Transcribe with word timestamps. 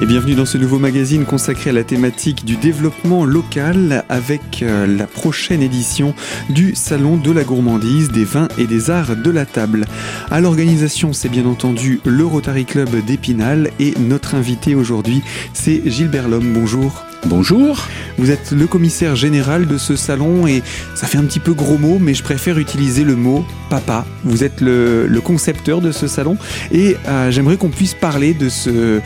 Et 0.00 0.06
bienvenue 0.06 0.36
dans 0.36 0.46
ce 0.46 0.58
nouveau 0.58 0.78
magazine 0.78 1.24
consacré 1.24 1.70
à 1.70 1.72
la 1.72 1.82
thématique 1.82 2.44
du 2.44 2.54
développement 2.54 3.24
local 3.24 4.04
avec 4.08 4.62
euh, 4.62 4.86
la 4.86 5.08
prochaine 5.08 5.60
édition 5.60 6.14
du 6.50 6.76
Salon 6.76 7.16
de 7.16 7.32
la 7.32 7.42
gourmandise, 7.42 8.12
des 8.12 8.24
vins 8.24 8.46
et 8.58 8.68
des 8.68 8.90
arts 8.90 9.16
de 9.16 9.30
la 9.30 9.44
table. 9.44 9.86
À 10.30 10.40
l'organisation, 10.40 11.12
c'est 11.12 11.28
bien 11.28 11.46
entendu 11.46 12.00
le 12.04 12.24
Rotary 12.24 12.64
Club 12.64 13.04
d'Épinal 13.04 13.72
et 13.80 13.94
notre 13.98 14.36
invité 14.36 14.76
aujourd'hui, 14.76 15.20
c'est 15.52 15.82
Gilbert 15.90 16.28
Lhomme. 16.28 16.52
Bonjour. 16.52 17.07
Bonjour. 17.26 17.86
Vous 18.16 18.30
êtes 18.30 18.52
le 18.52 18.66
commissaire 18.66 19.16
général 19.16 19.66
de 19.66 19.76
ce 19.76 19.96
salon 19.96 20.46
et 20.46 20.62
ça 20.94 21.06
fait 21.06 21.18
un 21.18 21.24
petit 21.24 21.40
peu 21.40 21.52
gros 21.52 21.76
mot, 21.76 21.98
mais 22.00 22.14
je 22.14 22.22
préfère 22.22 22.58
utiliser 22.58 23.04
le 23.04 23.16
mot 23.16 23.44
papa. 23.70 24.06
Vous 24.24 24.44
êtes 24.44 24.60
le, 24.60 25.20
concepteur 25.22 25.80
de 25.80 25.90
ce 25.90 26.06
salon 26.06 26.36
et 26.72 26.96
euh, 27.08 27.30
j'aimerais 27.30 27.56
qu'on 27.56 27.70
puisse 27.70 27.94
parler 27.94 28.34
de 28.34 28.48
ce, 28.48 29.00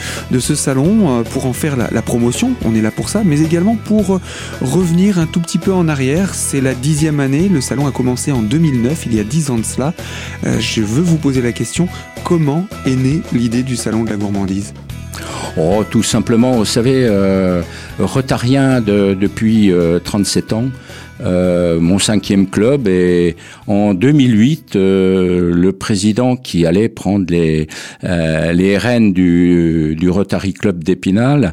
salon 0.54 1.20
euh, 1.20 1.22
pour 1.22 1.46
en 1.46 1.52
faire 1.52 1.76
la, 1.76 2.02
promotion. 2.02 2.52
On 2.64 2.74
est 2.74 2.82
là 2.82 2.90
pour 2.90 3.08
ça, 3.08 3.22
mais 3.24 3.40
également 3.40 3.76
pour 3.76 4.20
revenir 4.60 5.18
un 5.18 5.26
tout 5.26 5.40
petit 5.40 5.58
peu 5.58 5.72
en 5.72 5.88
arrière. 5.88 6.34
C'est 6.34 6.60
la 6.60 6.74
dixième 6.74 7.18
année. 7.18 7.48
Le 7.48 7.60
salon 7.60 7.86
a 7.86 7.92
commencé 7.92 8.30
en 8.30 8.42
2009, 8.42 9.06
il 9.06 9.14
y 9.14 9.20
a 9.20 9.24
dix 9.24 9.50
ans 9.50 9.58
de 9.58 9.64
cela. 9.64 9.94
Euh, 10.46 10.60
je 10.60 10.82
veux 10.82 11.02
vous 11.02 11.16
poser 11.16 11.40
la 11.40 11.52
question 11.52 11.88
comment 12.24 12.66
est 12.86 12.96
née 12.96 13.22
l'idée 13.32 13.62
du 13.62 13.76
salon 13.76 14.04
de 14.04 14.10
la 14.10 14.16
gourmandise? 14.16 14.74
Oh, 15.56 15.84
tout 15.88 16.02
simplement, 16.02 16.52
vous 16.52 16.64
savez, 16.64 17.06
euh, 17.06 17.62
rotarien 17.98 18.80
depuis 18.80 19.72
37 20.04 20.52
ans, 20.52 20.64
euh, 21.22 21.80
mon 21.80 21.98
cinquième 21.98 22.48
club. 22.48 22.88
Et 22.88 23.36
en 23.66 23.94
2008, 23.94 24.76
euh, 24.76 25.52
le 25.54 25.72
président 25.72 26.36
qui 26.36 26.66
allait 26.66 26.88
prendre 26.88 27.26
les, 27.28 27.68
euh, 28.04 28.52
les 28.52 28.76
rênes 28.76 29.12
du, 29.12 29.96
du 29.96 30.10
Rotary 30.10 30.52
Club 30.52 30.82
d'Épinal, 30.82 31.52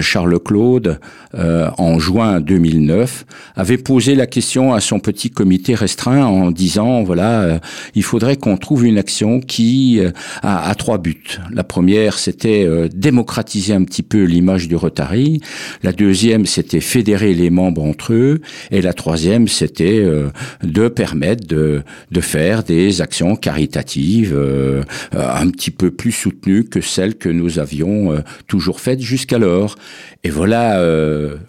Charles 0.00 0.38
Claude, 0.40 0.98
en 1.34 1.98
juin 1.98 2.40
2009, 2.40 3.24
avait 3.56 3.78
posé 3.78 4.14
la 4.14 4.26
question 4.26 4.72
à 4.72 4.80
son 4.80 5.00
petit 5.00 5.30
comité 5.30 5.74
restreint 5.74 6.24
en 6.24 6.50
disant, 6.50 7.02
voilà, 7.02 7.60
il 7.94 8.02
faudrait 8.02 8.36
qu'on 8.36 8.56
trouve 8.56 8.84
une 8.86 8.98
action 8.98 9.40
qui 9.40 10.00
a, 10.42 10.70
a 10.70 10.74
trois 10.74 10.98
buts. 10.98 11.38
La 11.52 11.64
première, 11.64 12.18
c'était 12.18 12.66
démocratiser 12.94 13.74
un 13.74 13.84
petit 13.84 14.02
peu 14.02 14.24
l'image 14.24 14.68
du 14.68 14.76
Rotary. 14.76 15.40
La 15.82 15.92
deuxième, 15.92 16.46
c'était 16.46 16.80
fédérer 16.80 17.34
les 17.34 17.50
membres 17.50 17.82
entre 17.82 18.12
eux. 18.12 18.31
Et 18.70 18.82
la 18.82 18.92
troisième, 18.92 19.48
c'était 19.48 20.00
euh, 20.00 20.28
de 20.62 20.88
permettre 20.88 21.46
de, 21.46 21.82
faire 22.20 22.62
des 22.62 23.00
actions 23.00 23.36
caritatives 23.36 24.34
euh, 24.34 24.82
un 25.12 25.50
petit 25.50 25.70
peu 25.70 25.90
plus 25.90 26.12
soutenues 26.12 26.64
que 26.64 26.80
celles 26.80 27.16
que 27.16 27.28
nous 27.28 27.58
avions 27.58 28.12
euh, 28.12 28.20
toujours 28.46 28.80
faites 28.80 29.00
jusqu'alors. 29.00 29.76
Et 30.24 30.30
voilà 30.30 30.80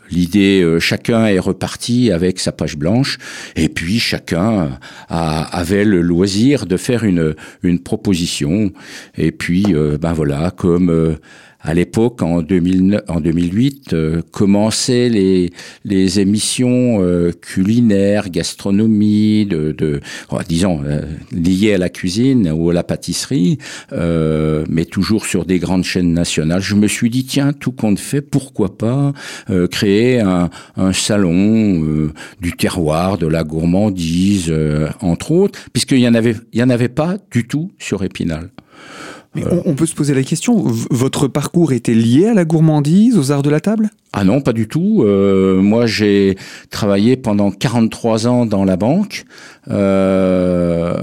l'idée. 0.10 0.78
chacun 0.80 1.28
est 1.28 1.38
reparti 1.38 2.12
avec 2.12 2.40
sa 2.40 2.52
page 2.52 2.76
blanche, 2.76 3.20
et 3.56 3.70
puis 3.70 4.00
chacun 4.00 4.80
avait 5.10 5.86
le 5.86 6.02
loisir 6.02 6.66
de 6.66 6.76
faire 6.76 7.04
une 7.04 7.36
une 7.62 7.80
proposition. 7.80 8.72
Et 9.16 9.32
puis 9.32 9.76
ben 10.02 10.14
voilà, 10.14 10.50
comme 10.50 11.18
à 11.64 11.74
l'époque, 11.74 12.22
en, 12.22 12.42
2009, 12.42 13.02
en 13.08 13.22
2008, 13.22 13.94
euh, 13.94 14.22
commençaient 14.32 15.08
les, 15.08 15.52
les 15.86 16.20
émissions 16.20 17.02
euh, 17.02 17.32
culinaires, 17.32 18.30
gastronomie, 18.30 19.46
de, 19.46 19.72
de 19.72 20.02
oh, 20.32 20.40
disons, 20.48 20.82
euh, 20.86 21.02
liées 21.32 21.74
à 21.74 21.78
la 21.78 21.88
cuisine 21.90 22.52
ou 22.52 22.70
à 22.70 22.74
la 22.74 22.84
pâtisserie, 22.84 23.58
mais 23.92 24.86
toujours 24.86 25.26
sur 25.26 25.46
des 25.46 25.60
grandes 25.60 25.84
chaînes 25.84 26.14
nationales. 26.14 26.62
Je 26.62 26.76
me 26.76 26.88
suis 26.88 27.10
dit, 27.10 27.26
tiens, 27.26 27.54
tout 27.54 27.72
compte 27.72 28.00
fait, 28.00 28.22
pourquoi 28.22 28.78
pas 28.78 29.14
créer 29.72 30.20
un, 30.20 30.50
un 30.76 30.94
salon 30.94 32.12
du 32.42 32.54
terroir, 32.54 33.18
de 33.18 33.28
la 33.28 33.44
gourmandise, 33.44 34.54
entre 35.02 35.32
autres, 35.32 35.60
puisqu'il 35.72 36.00
y 36.00 36.08
en 36.08 36.14
y 36.54 36.64
en 36.64 36.70
avait 36.70 36.90
pas 36.90 37.18
du 37.32 37.48
tout 37.48 37.72
sur 37.80 38.04
Épinal. 38.04 38.50
Mais 39.36 39.44
on, 39.66 39.74
peut 39.74 39.86
se 39.86 39.96
poser 39.96 40.14
la 40.14 40.24
question, 40.24 40.64
votre 40.92 41.28
parcours 41.28 41.74
était 41.74 41.96
lié 41.96 42.28
à 42.28 42.34
la 42.34 42.46
gourmandise, 42.46 43.18
aux 43.18 43.32
arts 43.32 43.42
de 43.42 43.50
la 43.50 43.60
table? 43.60 43.90
Ah 44.12 44.24
non, 44.24 44.42
pas 44.42 44.54
du 44.54 44.68
tout. 44.68 45.04
Euh, 45.04 45.60
moi, 45.60 45.88
j'ai 45.88 46.38
travaillé 46.70 47.18
pendant 47.18 47.50
43 47.50 48.28
ans 48.28 48.46
dans 48.46 48.64
la 48.64 48.78
banque. 48.78 49.26
Euh, 49.72 50.94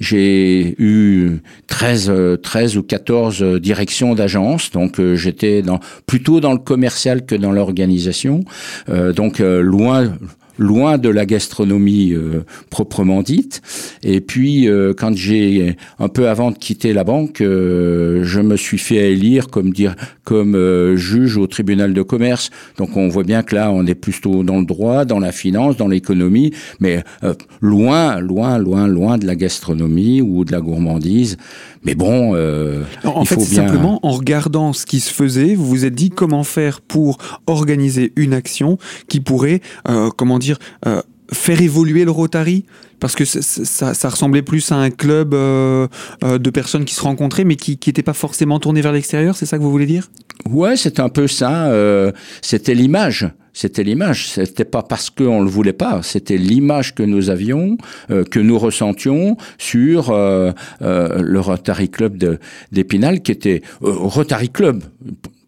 j'ai 0.00 0.74
eu 0.82 1.42
13, 1.68 2.12
13 2.42 2.76
ou 2.76 2.82
14 2.82 3.42
directions 3.60 4.14
d'agence, 4.14 4.70
donc 4.70 4.98
euh, 4.98 5.14
j'étais 5.14 5.62
dans, 5.62 5.80
plutôt 6.06 6.40
dans 6.40 6.52
le 6.52 6.58
commercial 6.58 7.24
que 7.24 7.34
dans 7.34 7.52
l'organisation. 7.52 8.44
Euh, 8.88 9.12
donc 9.12 9.40
euh, 9.40 9.60
loin 9.60 10.12
loin 10.58 10.98
de 10.98 11.08
la 11.08 11.26
gastronomie 11.26 12.12
euh, 12.12 12.44
proprement 12.70 13.22
dite. 13.22 13.62
Et 14.02 14.20
puis, 14.20 14.68
euh, 14.68 14.94
quand 14.96 15.16
j'ai 15.16 15.76
un 15.98 16.08
peu 16.08 16.28
avant 16.28 16.50
de 16.50 16.58
quitter 16.58 16.92
la 16.92 17.04
banque, 17.04 17.40
euh, 17.40 18.22
je 18.24 18.40
me 18.40 18.56
suis 18.56 18.78
fait 18.78 19.12
élire 19.12 19.48
comme 19.48 19.70
dire 19.70 19.94
comme 20.24 20.96
juge 20.96 21.36
au 21.36 21.46
tribunal 21.46 21.92
de 21.92 22.02
commerce. 22.02 22.50
Donc, 22.78 22.96
on 22.96 23.06
voit 23.06 23.22
bien 23.22 23.44
que 23.44 23.54
là, 23.54 23.70
on 23.70 23.86
est 23.86 23.94
plutôt 23.94 24.42
dans 24.42 24.58
le 24.58 24.64
droit, 24.64 25.04
dans 25.04 25.20
la 25.20 25.30
finance, 25.30 25.76
dans 25.76 25.86
l'économie, 25.86 26.52
mais 26.80 27.04
loin, 27.60 28.18
loin, 28.18 28.58
loin, 28.58 28.88
loin 28.88 29.18
de 29.18 29.26
la 29.26 29.36
gastronomie 29.36 30.20
ou 30.22 30.44
de 30.44 30.50
la 30.50 30.60
gourmandise. 30.60 31.36
Mais 31.86 31.94
bon, 31.94 32.34
en 33.04 33.22
il 33.22 33.26
fait, 33.26 33.36
faut 33.36 33.40
bien... 33.40 33.66
simplement 33.66 34.00
en 34.02 34.10
regardant 34.10 34.72
ce 34.72 34.84
qui 34.84 35.00
se 35.00 35.12
faisait, 35.12 35.54
vous 35.54 35.64
vous 35.64 35.84
êtes 35.84 35.94
dit 35.94 36.10
comment 36.10 36.44
faire 36.44 36.80
pour 36.80 37.18
organiser 37.46 38.12
une 38.16 38.34
action 38.34 38.76
qui 39.08 39.20
pourrait, 39.20 39.60
comment 40.16 40.38
dire 40.38 40.58
euh, 40.86 41.02
faire 41.32 41.60
évoluer 41.60 42.04
le 42.04 42.10
Rotary 42.10 42.64
parce 43.00 43.14
que 43.14 43.24
ça, 43.24 44.08
ressemblait 44.08 44.42
plus 44.42 44.72
à 44.72 44.76
un 44.76 44.90
club 44.90 45.34
euh, 45.34 45.86
euh, 46.24 46.38
de 46.38 46.50
personnes 46.50 46.84
qui 46.84 46.94
se 46.94 47.02
rencontraient 47.02 47.44
mais 47.44 47.56
qui 47.56 47.78
n'étaient 47.86 48.02
pas 48.02 48.14
forcément 48.14 48.58
tournées 48.58 48.80
vers 48.80 48.92
l'extérieur, 48.92 49.36
c'est 49.36 49.46
ça 49.46 49.58
que 49.58 49.62
vous 49.62 49.70
voulez 49.70 49.86
dire? 49.86 50.08
Ouais, 50.48 50.76
c'est 50.76 51.00
un 51.00 51.08
peu 51.08 51.26
ça. 51.26 51.70
c'était 52.42 52.74
l'image. 52.74 53.28
C'était 53.58 53.82
l'image. 53.82 54.28
C'était 54.28 54.66
pas 54.66 54.82
parce 54.82 55.08
qu'on 55.08 55.40
le 55.40 55.48
voulait 55.48 55.72
pas. 55.72 56.00
C'était 56.02 56.36
l'image 56.36 56.94
que 56.94 57.02
nous 57.02 57.30
avions, 57.30 57.78
que 58.08 58.38
nous 58.38 58.58
ressentions 58.58 59.38
sur 59.56 60.12
le 60.12 61.38
Rotary 61.38 61.88
Club 61.88 62.38
d'Épinal, 62.70 63.22
qui 63.22 63.32
était 63.32 63.62
Rotary 63.80 64.50
Club 64.50 64.84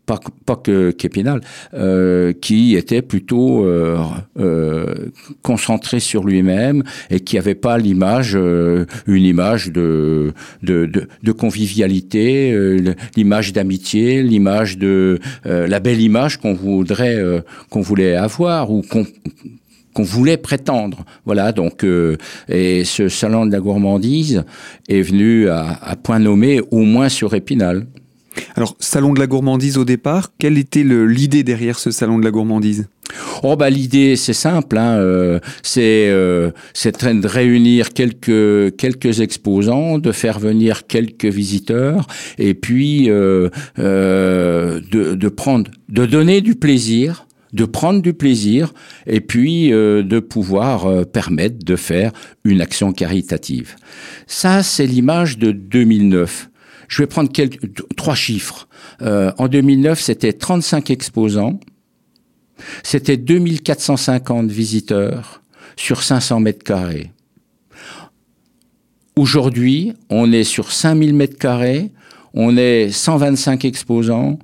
pas, 0.08 0.18
pas 0.46 0.56
que 0.56 0.90
Képinal, 0.90 1.42
euh, 1.74 2.32
qui 2.32 2.74
était 2.76 3.02
plutôt 3.02 3.66
euh, 3.66 3.98
euh, 4.40 5.10
concentré 5.42 6.00
sur 6.00 6.24
lui-même 6.24 6.82
et 7.10 7.20
qui 7.20 7.36
avait 7.36 7.54
pas 7.54 7.76
l'image, 7.76 8.32
euh, 8.34 8.86
une 9.06 9.24
image 9.24 9.70
de, 9.70 10.32
de, 10.62 10.86
de, 10.86 11.32
convivialité, 11.32 12.52
euh, 12.52 12.94
l'image 13.16 13.52
d'amitié, 13.52 14.22
l'image 14.22 14.78
de 14.78 15.18
la 15.44 15.78
belle 15.78 16.00
image 16.00 16.38
qu'on 16.38 16.54
voudrait, 16.54 17.18
qu'on 17.68 17.82
voulait 17.82 18.16
avoir 18.16 18.70
ou 18.70 18.82
qu'on 18.82 19.06
qu'on 19.94 20.02
voulait 20.04 20.36
prétendre. 20.36 21.04
Voilà, 21.24 21.52
donc 21.52 21.84
et 22.48 22.84
ce 22.84 23.08
salon 23.08 23.46
de 23.46 23.52
la 23.52 23.60
gourmandise 23.60 24.44
est 24.88 25.02
venu 25.02 25.48
à, 25.48 25.76
à 25.82 25.96
point 25.96 26.18
nommé 26.18 26.60
au 26.70 26.82
moins 26.82 27.08
sur 27.08 27.34
Épinal. 27.34 27.86
Alors, 28.54 28.76
salon 28.78 29.12
de 29.12 29.20
la 29.20 29.26
gourmandise 29.26 29.78
au 29.78 29.84
départ, 29.84 30.30
quelle 30.38 30.58
était 30.58 30.84
l'idée 30.84 31.42
derrière 31.42 31.78
ce 31.78 31.90
salon 31.90 32.18
de 32.18 32.24
la 32.24 32.30
gourmandise? 32.30 32.88
Oh 33.42 33.56
bah 33.56 33.70
l'idée 33.70 34.16
c'est 34.16 34.34
simple, 34.34 34.76
hein, 34.76 34.98
euh, 34.98 35.40
c'est 35.62 36.08
euh, 36.10 36.50
de 36.50 37.26
réunir 37.26 37.94
quelques 37.94 38.76
quelques 38.76 39.20
exposants, 39.20 39.98
de 39.98 40.12
faire 40.12 40.38
venir 40.38 40.86
quelques 40.86 41.24
visiteurs 41.24 42.06
et 42.36 42.52
puis 42.52 43.08
euh, 43.08 43.48
euh, 43.78 44.80
de, 44.90 45.14
de 45.14 45.28
prendre, 45.28 45.70
de 45.88 46.04
donner 46.04 46.42
du 46.42 46.54
plaisir 46.54 47.24
de 47.52 47.64
prendre 47.64 48.02
du 48.02 48.12
plaisir 48.14 48.72
et 49.06 49.20
puis 49.20 49.72
euh, 49.72 50.02
de 50.02 50.20
pouvoir 50.20 50.86
euh, 50.86 51.04
permettre 51.04 51.64
de 51.64 51.76
faire 51.76 52.12
une 52.44 52.60
action 52.60 52.92
caritative. 52.92 53.76
Ça, 54.26 54.62
c'est 54.62 54.86
l'image 54.86 55.38
de 55.38 55.52
2009. 55.52 56.50
Je 56.88 57.02
vais 57.02 57.06
prendre 57.06 57.30
quelques, 57.30 57.60
trois 57.96 58.14
chiffres. 58.14 58.68
Euh, 59.02 59.30
en 59.38 59.48
2009, 59.48 60.00
c'était 60.00 60.32
35 60.32 60.90
exposants, 60.90 61.60
c'était 62.82 63.16
2450 63.16 64.50
visiteurs 64.50 65.42
sur 65.76 66.02
500 66.02 66.40
mètres 66.40 66.64
carrés. 66.64 67.12
Aujourd'hui, 69.16 69.92
on 70.10 70.32
est 70.32 70.44
sur 70.44 70.72
5000 70.72 71.14
mètres 71.14 71.38
carrés, 71.38 71.92
on 72.34 72.56
est 72.56 72.90
125 72.90 73.64
exposants 73.64 74.38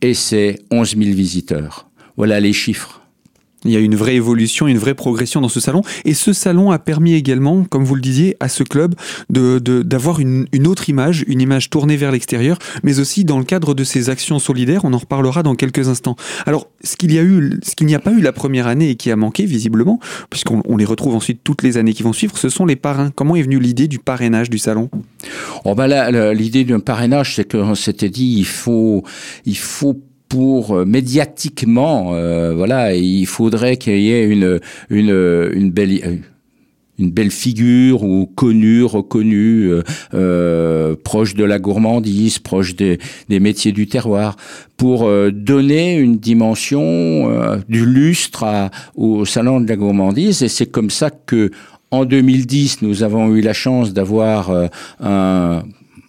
et 0.00 0.14
c'est 0.14 0.58
11 0.70 0.96
000 0.96 1.10
visiteurs. 1.14 1.90
Voilà 2.16 2.40
les 2.40 2.52
chiffres. 2.52 2.99
Il 3.64 3.70
y 3.70 3.76
a 3.76 3.80
une 3.80 3.94
vraie 3.94 4.16
évolution, 4.16 4.66
une 4.68 4.78
vraie 4.78 4.94
progression 4.94 5.40
dans 5.40 5.48
ce 5.48 5.60
salon. 5.60 5.82
Et 6.04 6.14
ce 6.14 6.32
salon 6.32 6.70
a 6.70 6.78
permis 6.78 7.14
également, 7.14 7.64
comme 7.64 7.84
vous 7.84 7.94
le 7.94 8.00
disiez, 8.00 8.36
à 8.40 8.48
ce 8.48 8.62
club 8.62 8.94
de, 9.28 9.58
d'avoir 9.58 10.20
une, 10.20 10.46
une, 10.52 10.66
autre 10.66 10.88
image, 10.88 11.24
une 11.26 11.40
image 11.40 11.68
tournée 11.68 11.96
vers 11.96 12.10
l'extérieur, 12.10 12.58
mais 12.82 13.00
aussi 13.00 13.24
dans 13.24 13.38
le 13.38 13.44
cadre 13.44 13.74
de 13.74 13.84
ces 13.84 14.08
actions 14.08 14.38
solidaires. 14.38 14.84
On 14.84 14.94
en 14.94 14.98
reparlera 14.98 15.42
dans 15.42 15.54
quelques 15.54 15.88
instants. 15.88 16.16
Alors, 16.46 16.68
ce 16.82 16.96
qu'il 16.96 17.12
y 17.12 17.18
a 17.18 17.22
eu, 17.22 17.60
ce 17.62 17.74
qu'il 17.76 17.86
n'y 17.86 17.94
a 17.94 18.00
pas 18.00 18.12
eu 18.12 18.20
la 18.20 18.32
première 18.32 18.66
année 18.66 18.90
et 18.90 18.94
qui 18.94 19.10
a 19.10 19.16
manqué 19.16 19.44
visiblement, 19.44 20.00
puisqu'on 20.30 20.62
on 20.66 20.76
les 20.76 20.84
retrouve 20.84 21.14
ensuite 21.14 21.40
toutes 21.44 21.62
les 21.62 21.76
années 21.76 21.92
qui 21.92 22.02
vont 22.02 22.12
suivre, 22.12 22.38
ce 22.38 22.48
sont 22.48 22.64
les 22.64 22.76
parrains. 22.76 23.10
Comment 23.10 23.36
est 23.36 23.42
venue 23.42 23.60
l'idée 23.60 23.88
du 23.88 23.98
parrainage 23.98 24.48
du 24.48 24.58
salon? 24.58 24.88
Oh 25.64 25.74
ben 25.74 26.32
L'idée 26.32 26.64
d'un 26.64 26.80
parrainage, 26.80 27.36
c'est 27.36 27.50
qu'on 27.50 27.74
s'était 27.74 28.08
dit 28.08 28.36
il 28.38 28.46
faut, 28.46 29.04
il 29.44 29.58
faut 29.58 30.00
pour 30.30 30.76
euh, 30.76 30.84
médiatiquement, 30.86 32.14
euh, 32.14 32.54
voilà, 32.54 32.94
il 32.94 33.26
faudrait 33.26 33.76
qu'il 33.76 34.00
y 34.00 34.12
ait 34.12 34.24
une 34.24 34.60
une 34.88 35.50
une 35.52 35.70
belle 35.70 36.22
une 36.98 37.10
belle 37.10 37.30
figure 37.30 38.02
ou 38.04 38.26
connue, 38.26 38.84
reconnue, 38.84 39.72
euh, 40.12 40.94
proche 41.02 41.34
de 41.34 41.44
la 41.44 41.58
gourmandise, 41.58 42.38
proche 42.38 42.76
des, 42.76 42.98
des 43.30 43.40
métiers 43.40 43.72
du 43.72 43.86
terroir, 43.86 44.36
pour 44.76 45.10
donner 45.32 45.96
une 45.96 46.18
dimension 46.18 47.54
du 47.70 47.86
lustre 47.86 48.44
à, 48.44 48.70
au 48.96 49.24
salon 49.24 49.62
de 49.62 49.68
la 49.70 49.76
gourmandise. 49.76 50.42
Et 50.42 50.48
c'est 50.48 50.66
comme 50.66 50.90
ça 50.90 51.08
que 51.08 51.50
en 51.90 52.04
2010, 52.04 52.82
nous 52.82 53.02
avons 53.02 53.34
eu 53.34 53.40
la 53.40 53.54
chance 53.54 53.94
d'avoir 53.94 54.52
un 55.00 55.62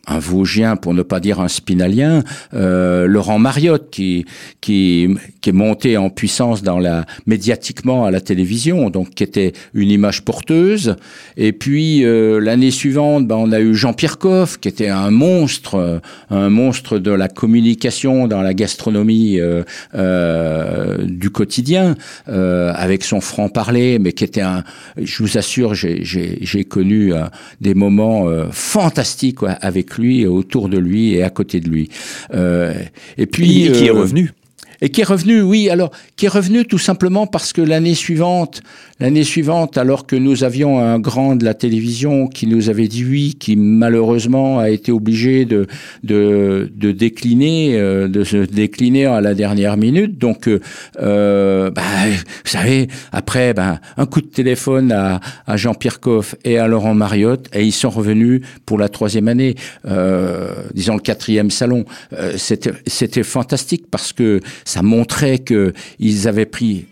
un 0.07 0.19
Vosgien, 0.19 0.75
pour 0.75 0.93
ne 0.93 1.03
pas 1.03 1.19
dire 1.19 1.39
un 1.39 1.47
Spinalien, 1.47 2.23
euh, 2.53 3.05
Laurent 3.07 3.39
Mariotte, 3.39 3.89
qui, 3.91 4.25
qui, 4.61 5.07
qui 5.41 5.49
est 5.49 5.53
monté 5.53 5.97
en 5.97 6.09
puissance 6.09 6.63
dans 6.63 6.79
la, 6.79 7.05
médiatiquement 7.25 8.05
à 8.05 8.11
la 8.11 8.21
télévision, 8.21 8.89
donc 8.89 9.11
qui 9.11 9.23
était 9.23 9.53
une 9.73 9.89
image 9.89 10.23
porteuse. 10.23 10.95
Et 11.37 11.53
puis 11.53 12.03
euh, 12.03 12.39
l'année 12.39 12.71
suivante, 12.71 13.27
ben, 13.27 13.35
on 13.35 13.51
a 13.51 13.59
eu 13.59 13.75
Jean-Pierre 13.75 14.17
Coff, 14.17 14.59
qui 14.59 14.67
était 14.67 14.89
un 14.89 15.11
monstre, 15.11 15.75
euh, 15.75 15.99
un 16.29 16.49
monstre 16.49 16.99
de 16.99 17.11
la 17.11 17.27
communication 17.27 18.27
dans 18.27 18.41
la 18.41 18.53
gastronomie 18.53 19.39
euh, 19.39 19.63
euh 19.95 20.97
du 21.01 21.29
quotidien, 21.29 21.95
euh, 22.29 22.71
avec 22.75 23.03
son 23.03 23.21
franc-parler, 23.21 23.99
mais 23.99 24.13
qui 24.13 24.23
était 24.23 24.41
un, 24.41 24.63
je 25.01 25.23
vous 25.23 25.37
assure, 25.37 25.73
j'ai 25.73 26.63
connu 26.67 27.13
des 27.59 27.73
moments 27.73 28.27
fantastiques 28.51 29.39
avec 29.61 29.90
lui 29.97 30.01
lui, 30.01 30.25
autour 30.25 30.69
de 30.69 30.77
lui 30.77 31.13
et 31.13 31.23
à 31.23 31.29
côté 31.29 31.59
de 31.59 31.69
lui. 31.69 31.89
Euh, 32.33 32.73
et 33.17 33.25
puis 33.25 33.65
et 33.65 33.71
qui 33.71 33.85
est 33.85 33.89
euh, 33.89 33.93
revenu. 33.93 34.31
Et 34.81 34.89
qui 34.89 35.01
est 35.01 35.05
revenu, 35.05 35.41
oui, 35.41 35.69
alors, 35.69 35.91
qui 36.15 36.25
est 36.25 36.29
revenu 36.29 36.65
tout 36.65 36.79
simplement 36.79 37.27
parce 37.27 37.53
que 37.53 37.61
l'année 37.61 37.95
suivante, 37.95 38.61
L'année 39.01 39.23
suivante, 39.23 39.79
alors 39.79 40.05
que 40.05 40.15
nous 40.15 40.43
avions 40.43 40.77
un 40.77 40.99
grand 40.99 41.35
de 41.35 41.43
la 41.43 41.55
télévision 41.55 42.27
qui 42.27 42.45
nous 42.45 42.69
avait 42.69 42.87
dit 42.87 43.03
oui, 43.03 43.33
qui 43.33 43.55
malheureusement 43.55 44.59
a 44.59 44.69
été 44.69 44.91
obligé 44.91 45.45
de, 45.45 45.65
de, 46.03 46.71
de 46.75 46.91
décliner, 46.91 47.79
euh, 47.79 48.07
de 48.07 48.23
se 48.23 48.37
décliner 48.37 49.07
à 49.07 49.19
la 49.19 49.33
dernière 49.33 49.75
minute. 49.75 50.19
Donc, 50.19 50.47
euh, 50.47 50.59
euh 51.01 51.71
bah, 51.71 51.81
vous 52.11 52.51
savez, 52.51 52.89
après, 53.11 53.55
bah, 53.55 53.79
un 53.97 54.05
coup 54.05 54.21
de 54.21 54.27
téléphone 54.27 54.91
à, 54.91 55.19
à 55.47 55.57
Jean-Pierre 55.57 55.99
Coff 55.99 56.35
et 56.45 56.59
à 56.59 56.67
Laurent 56.67 56.93
Mariotte, 56.93 57.49
et 57.55 57.63
ils 57.63 57.71
sont 57.71 57.89
revenus 57.89 58.41
pour 58.67 58.77
la 58.77 58.87
troisième 58.87 59.27
année, 59.27 59.55
euh, 59.87 60.53
disons 60.75 60.93
le 60.93 61.01
quatrième 61.01 61.49
salon. 61.49 61.85
Euh, 62.13 62.33
C'était 62.37 63.23
fantastique 63.23 63.85
parce 63.89 64.13
que 64.13 64.41
ça 64.71 64.81
montrait 64.81 65.39
que 65.39 65.73
ils 65.99 66.29
avaient 66.29 66.45
pris 66.45 66.85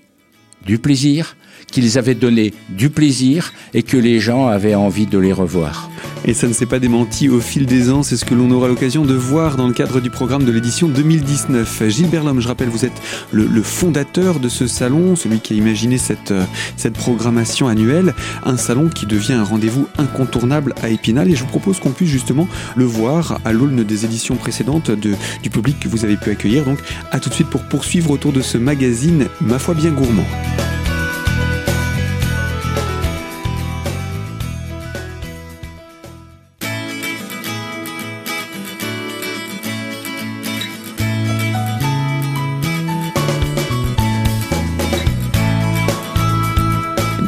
du 0.66 0.80
plaisir, 0.80 1.38
qu'ils 1.72 1.98
avaient 1.98 2.16
donné 2.16 2.54
du 2.70 2.90
plaisir 2.90 3.54
et 3.74 3.84
que 3.84 3.98
les 3.98 4.20
gens 4.20 4.48
avaient 4.48 4.76
envie 4.76 5.06
de 5.06 5.18
les 5.18 5.34
revoir. 5.34 5.90
Et 6.26 6.34
ça 6.34 6.48
ne 6.48 6.54
s'est 6.54 6.66
pas 6.66 6.80
démenti 6.80 7.30
au 7.30 7.40
fil 7.40 7.66
des 7.66 7.90
ans, 7.90 8.04
c'est 8.04 8.18
ce 8.18 8.26
que 8.26 8.36
l'on 8.36 8.52
aura 8.52 8.68
l'occasion 8.68 9.06
de 9.06 9.14
voir 9.14 9.56
dans 9.56 9.68
le 9.68 9.74
cadre 9.74 10.02
du 10.02 10.10
programme 10.10 10.44
de 10.44 10.52
l'édition 10.52 10.88
2019. 10.88 11.84
Gilles 11.88 12.10
Berlhomme, 12.10 12.42
je 12.42 12.48
rappelle, 12.48 12.70
vous 12.70 12.86
êtes 12.86 13.02
le, 13.32 13.48
fondateur 13.62 14.40
de 14.40 14.50
ce 14.50 14.68
salon, 14.68 15.16
celui 15.16 15.40
qui 15.40 15.54
a 15.54 15.58
imaginé 15.58 15.98
cette, 15.98 16.32
euh, 16.32 16.44
cette 16.76 16.94
programmation 16.94 17.68
annuelle, 17.68 18.14
un 18.46 18.58
salon 18.58 18.90
qui 18.90 19.06
devient 19.06 19.34
un 19.34 19.44
rendez-vous 19.44 19.88
incontournable 19.98 20.74
à 20.82 20.90
Épinal 20.90 21.30
et 21.30 21.36
je 21.36 21.42
vous 21.42 21.50
propose 21.50 21.80
qu'on 21.80 21.92
puisse 21.92 22.10
justement 22.10 22.48
le 22.76 22.86
voir 22.86 23.40
à 23.46 23.54
l'aune 23.54 23.84
des 23.84 24.06
éditions 24.06 24.36
précédentes 24.36 24.92
de, 24.92 25.16
du 25.42 25.50
public 25.50 25.80
que 25.80 25.88
vous 25.88 26.04
avez 26.06 26.18
pu 26.18 26.32
accueillir. 26.32 26.64
Donc 26.66 26.80
à 27.12 27.20
tout 27.20 27.30
de 27.30 27.34
suite 27.34 27.50
pour 27.50 27.64
poursuivre 27.64 28.12
autour 28.12 28.34
de 28.34 28.42
ce 28.42 28.58
magazine, 28.58 29.28
ma 29.42 29.60
foi 29.60 29.74
bien 29.74 29.92
gourmand. 29.92 30.26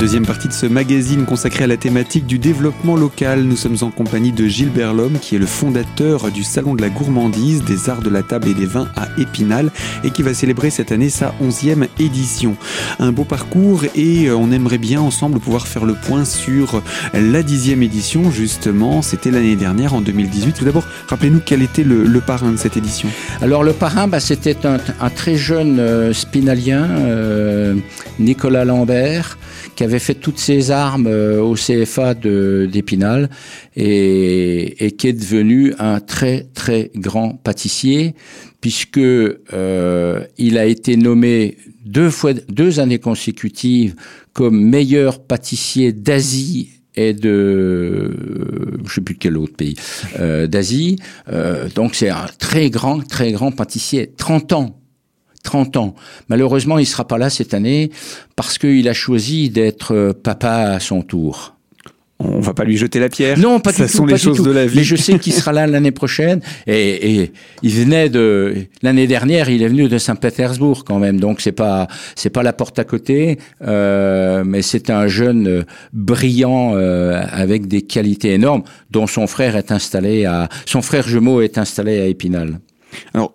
Deuxième 0.02 0.26
partie 0.26 0.48
de 0.48 0.54
ce 0.54 0.66
magazine 0.66 1.26
consacré 1.26 1.66
à 1.66 1.68
la 1.68 1.78
thématique 1.78 2.26
du 2.26 2.40
développement 2.40 2.96
local. 2.96 3.44
Nous 3.44 3.56
sommes 3.56 3.78
en 3.82 3.92
compagnie 3.92 4.32
de 4.32 4.48
Gilles 4.48 4.72
Berlhomme, 4.72 5.20
qui 5.22 5.36
est 5.36 5.38
le 5.38 5.46
fondateur 5.46 6.32
du 6.32 6.44
Salon 6.44 6.74
de 6.74 6.82
la 6.82 6.90
gourmandise, 6.90 7.64
des 7.64 7.88
arts 7.88 8.02
de 8.02 8.10
la 8.10 8.24
table 8.24 8.48
et 8.48 8.56
des 8.56 8.66
vins 8.66 8.88
à 8.96 9.10
Épinal, 9.20 9.70
et 10.04 10.10
qui 10.10 10.24
va 10.24 10.34
célébrer 10.34 10.72
cette 10.72 10.92
année 10.92 11.12
sa 11.12 11.36
onzième 11.40 11.86
édition. 12.00 12.58
Un 12.98 13.12
beau 13.12 13.26
parcours 13.26 13.84
et 13.94 14.26
euh, 14.26 14.36
on 14.36 14.52
aimerait 14.52 14.80
bien 14.80 15.00
ensemble 15.00 15.40
pouvoir 15.40 15.68
faire 15.68 15.86
le 15.86 15.94
point 15.94 16.26
sur 16.26 16.82
la 17.14 17.44
dixième 17.44 17.84
édition, 17.84 18.32
justement. 18.32 19.04
C'était 19.04 19.30
l'année 19.30 19.56
dernière, 19.56 19.94
en 19.94 20.02
2018. 20.02 20.54
Tout 20.54 20.66
d'abord, 20.66 20.88
rappelez-nous 21.10 21.42
quel 21.46 21.62
était 21.62 21.84
le, 21.84 22.08
parrain 22.22 22.52
de 22.52 22.58
cette 22.58 22.76
édition. 22.76 23.10
Alors 23.40 23.64
le 23.64 23.74
parrain, 23.74 24.08
bah, 24.08 24.20
c'était 24.20 24.58
un, 24.66 24.80
très 25.12 25.36
jeune 25.36 25.80
euh, 25.80 26.12
spinalien, 26.12 26.88
euh, 26.90 27.76
Nicolas 28.18 28.66
Lambert, 28.66 29.38
qui 29.76 29.84
avait 29.84 29.91
fait 30.00 30.16
toutes 30.16 30.40
ses 30.40 30.72
armes 30.72 31.08
euh, 31.08 31.42
au 31.42 31.56
CFA 31.56 32.14
d'Épinal 32.14 33.30
et, 33.76 34.96
qui 34.98 35.08
est 35.08 35.14
devenu 35.14 35.74
un 35.80 36.00
très 36.00 36.48
très 36.54 36.92
grand 36.96 37.34
pâtissier 37.36 38.16
puisque 38.60 39.00
euh, 39.00 40.24
il 40.38 40.58
a 40.58 40.66
été 40.66 40.96
nommé 40.98 41.58
deux 41.86 42.10
fois 42.10 42.34
deux 42.34 42.80
années 42.80 43.00
consécutives 43.00 43.96
comme 44.34 44.62
meilleur 44.62 45.24
pâtissier 45.24 45.92
d'Asie 45.92 46.70
et 46.96 47.14
de 47.14 48.16
je 48.86 48.94
sais 48.94 49.02
plus 49.02 49.16
quel 49.16 49.38
autre 49.38 49.56
pays 49.56 49.76
euh, 50.20 50.48
d'Asie. 50.48 50.98
Euh, 51.30 51.70
donc 51.74 51.96
c'est 51.96 52.10
un 52.10 52.28
très 52.40 52.70
grand 52.70 53.06
très 53.08 53.32
grand 53.32 53.52
pâtissier 53.52 54.12
30 54.16 54.54
ans 54.54 54.81
30 55.52 55.76
ans. 55.76 55.96
Malheureusement, 56.30 56.80
il 56.80 56.86
sera 56.86 57.06
pas 57.06 57.18
là 57.18 57.30
cette 57.30 57.54
année 57.54 57.92
parce 58.38 58.58
qu'il 58.58 58.88
a 58.88 58.94
choisi 58.94 59.50
d'être 59.50 59.94
euh, 59.94 60.14
papa 60.14 60.72
à 60.76 60.80
son 60.80 61.02
tour. 61.02 61.56
On 62.20 62.40
va 62.40 62.54
pas 62.54 62.64
lui 62.64 62.78
jeter 62.78 63.00
la 63.00 63.10
pierre. 63.10 63.38
Non, 63.38 63.60
pas 63.60 63.74
du 63.74 63.82
tout. 63.82 63.88
sont 63.90 64.06
les 64.06 64.18
choses 64.18 64.42
de 64.44 64.52
la 64.52 64.66
vie. 64.66 64.78
Mais 64.78 64.84
je 64.86 64.96
sais 64.96 65.20
qu'il 65.20 65.34
sera 65.34 65.52
là 65.52 65.68
l'année 65.68 65.92
prochaine. 65.92 66.40
Et, 66.68 67.32
il 67.64 67.72
venait 67.72 68.10
de 68.10 68.68
l'année 68.82 69.08
dernière, 69.08 69.50
il 69.50 69.62
est 69.62 69.68
venu 69.68 69.90
de 69.90 69.98
Saint-Pétersbourg 69.98 70.86
quand 70.86 71.00
même. 71.00 71.20
Donc 71.20 71.42
c'est 71.42 71.52
pas 71.52 71.88
c'est 72.16 72.30
pas 72.30 72.44
la 72.44 72.54
porte 72.54 72.78
à 72.80 72.84
côté, 72.86 73.40
euh, 73.64 74.44
mais 74.46 74.62
c'est 74.62 74.90
un 74.90 75.08
jeune 75.08 75.48
euh, 75.48 75.64
brillant 75.94 76.76
avec 76.76 77.68
des 77.68 77.82
qualités 77.82 78.34
énormes, 78.34 78.64
dont 78.92 79.08
son 79.08 79.26
frère 79.28 79.58
est 79.58 79.72
installé 79.72 80.26
à 80.26 80.48
son 80.66 80.82
frère 80.82 81.08
jumeau 81.08 81.42
est 81.42 81.58
installé 81.58 82.00
à 82.00 82.06
Épinal. 82.06 82.60
Alors, 83.14 83.34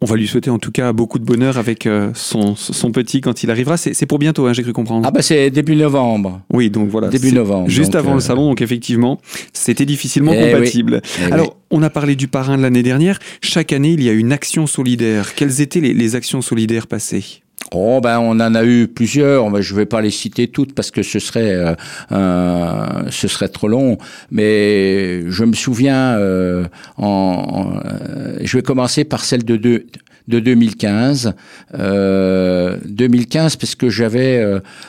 on 0.00 0.06
va 0.06 0.16
lui 0.16 0.28
souhaiter 0.28 0.50
en 0.50 0.58
tout 0.58 0.70
cas 0.70 0.92
beaucoup 0.92 1.18
de 1.18 1.24
bonheur 1.24 1.58
avec 1.58 1.86
euh, 1.86 2.10
son, 2.14 2.54
son 2.54 2.92
petit 2.92 3.20
quand 3.20 3.42
il 3.42 3.50
arrivera. 3.50 3.76
C'est 3.76 4.06
pour 4.06 4.18
bientôt, 4.18 4.46
hein, 4.46 4.52
j'ai 4.52 4.62
cru 4.62 4.72
comprendre. 4.72 5.06
Ah 5.06 5.10
bah 5.10 5.22
c'est 5.22 5.50
début 5.50 5.74
novembre. 5.74 6.40
Oui, 6.52 6.70
donc 6.70 6.88
voilà. 6.88 7.08
Début 7.08 7.32
novembre. 7.32 7.68
Juste 7.68 7.94
avant 7.94 8.12
le 8.12 8.18
euh, 8.18 8.20
salon, 8.20 8.48
donc 8.48 8.62
effectivement, 8.62 9.20
c'était 9.52 9.86
difficilement 9.86 10.32
eh 10.34 10.52
compatible. 10.52 11.02
Eh 11.20 11.32
Alors, 11.32 11.56
on 11.70 11.82
a 11.82 11.90
parlé 11.90 12.14
du 12.16 12.28
parrain 12.28 12.56
de 12.56 12.62
l'année 12.62 12.82
dernière. 12.82 13.18
Chaque 13.40 13.72
année, 13.72 13.92
il 13.92 14.02
y 14.02 14.08
a 14.08 14.12
une 14.12 14.32
action 14.32 14.66
solidaire. 14.66 15.34
Quelles 15.34 15.60
étaient 15.60 15.80
les, 15.80 15.94
les 15.94 16.14
actions 16.14 16.42
solidaires 16.42 16.86
passées? 16.86 17.42
Oh 17.72 18.00
ben 18.00 18.18
on 18.18 18.40
en 18.40 18.54
a 18.54 18.64
eu 18.64 18.88
plusieurs, 18.88 19.50
mais 19.50 19.60
je 19.60 19.74
vais 19.74 19.84
pas 19.84 20.00
les 20.00 20.10
citer 20.10 20.48
toutes 20.48 20.74
parce 20.74 20.90
que 20.90 21.02
ce 21.02 21.18
serait 21.18 21.76
euh, 22.12 23.10
ce 23.10 23.28
serait 23.28 23.48
trop 23.48 23.68
long. 23.68 23.98
Mais 24.30 25.28
je 25.30 25.44
me 25.44 25.52
souviens, 25.52 26.16
euh, 26.16 26.64
en, 26.96 27.74
euh, 27.84 28.38
je 28.40 28.56
vais 28.56 28.62
commencer 28.62 29.04
par 29.04 29.22
celle 29.22 29.44
de, 29.44 29.56
de, 29.56 29.84
de 30.28 30.40
2015. 30.40 31.34
2015 31.74 33.56
parce 33.56 33.74
que 33.74 33.88
j'avais 33.88 34.44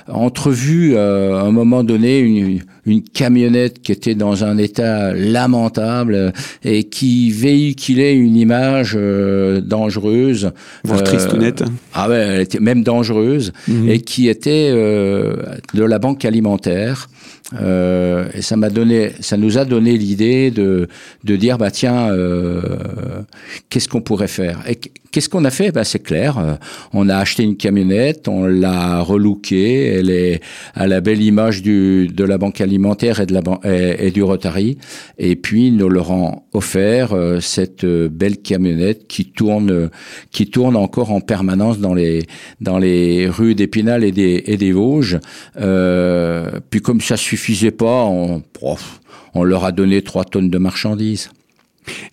entrevu 0.08 0.98
à 0.98 1.42
un 1.42 1.52
moment 1.52 1.84
donné 1.84 2.20
une, 2.20 2.60
une 2.86 3.04
camionnette 3.04 3.82
qui 3.82 3.92
était 3.92 4.16
dans 4.16 4.44
un 4.44 4.58
état 4.58 5.14
lamentable 5.14 6.34
et 6.64 6.84
qui 6.86 7.32
véhiculait 7.32 8.16
une 8.16 8.36
image 8.36 8.98
dangereuse, 9.64 10.52
voire 10.84 11.04
triste 11.04 11.34
ou 11.34 11.38
nette. 11.38 11.64
Ah 11.94 12.10
ouais, 12.10 12.18
elle 12.18 12.42
était 12.42 12.60
même 12.60 12.84
dangereuse 12.84 13.52
mhm. 13.68 13.90
et 13.90 14.00
qui 14.00 14.28
était 14.28 14.72
de 14.72 15.84
la 15.84 16.00
banque 16.00 16.26
alimentaire. 16.26 17.10
Euh, 17.60 18.28
et 18.34 18.42
ça 18.42 18.56
m'a 18.58 18.70
donné, 18.70 19.12
ça 19.22 19.38
nous 19.38 19.58
a 19.58 19.66
donné 19.66 19.98
l'idée 19.98 20.52
de, 20.52 20.88
de 21.24 21.36
dire 21.36 21.58
bah 21.58 21.72
tiens, 21.72 22.12
euh, 22.12 22.62
qu'est-ce 23.70 23.88
qu'on 23.88 24.02
pourrait 24.02 24.28
faire 24.28 24.62
Et 24.68 24.76
qu'est-ce 24.76 25.30
qu'on 25.30 25.46
a 25.46 25.52
fait? 25.52 25.72
Bah, 25.72 25.84
c'est 25.84 26.02
clair, 26.02 26.38
euh, 26.38 26.56
on 26.94 27.08
a 27.08 27.18
acheté 27.18 27.44
une 27.44 27.56
camionnette, 27.56 28.28
on 28.28 28.46
l'a 28.46 29.02
relookée, 29.02 29.86
elle 29.86 30.10
est 30.10 30.42
à 30.74 30.88
la 30.88 31.02
belle 31.02 31.22
image 31.22 31.62
du, 31.62 32.08
de 32.08 32.24
la 32.24 32.38
banque 32.38 32.62
alimentaire 32.62 33.20
et 33.20 33.26
de 33.26 33.34
la 33.34 33.42
et, 33.64 34.12
du 34.12 34.24
Rotary, 34.24 34.78
et 35.18 35.36
puis 35.36 35.72
nous 35.72 35.90
leur 35.90 36.12
avons 36.12 36.42
offert 36.54 37.14
euh, 37.14 37.40
cette 37.40 37.86
belle 37.86 38.38
camionnette 38.38 39.08
qui 39.08 39.26
tourne, 39.26 39.90
qui 40.32 40.48
tourne 40.50 40.76
encore 40.76 41.12
en 41.12 41.22
permanence 41.22 41.80
dans 41.80 41.94
les 41.94 42.24
dans 42.62 42.80
les 42.80 43.28
rues 43.30 43.56
d'Épinal 43.56 44.04
et 44.04 44.12
des 44.12 44.44
et 44.46 44.58
des 44.58 44.72
Vosges. 44.72 45.20
puis 46.70 46.82
comme 46.82 47.02
ça 47.02 47.18
suffisait 47.18 47.72
pas, 47.72 48.06
on, 48.06 48.42
on 49.34 49.44
leur 49.44 49.66
a 49.66 49.72
donné 49.72 50.02
3 50.02 50.26
tonnes 50.26 50.50
de 50.50 50.58
marchandises. 50.58 51.30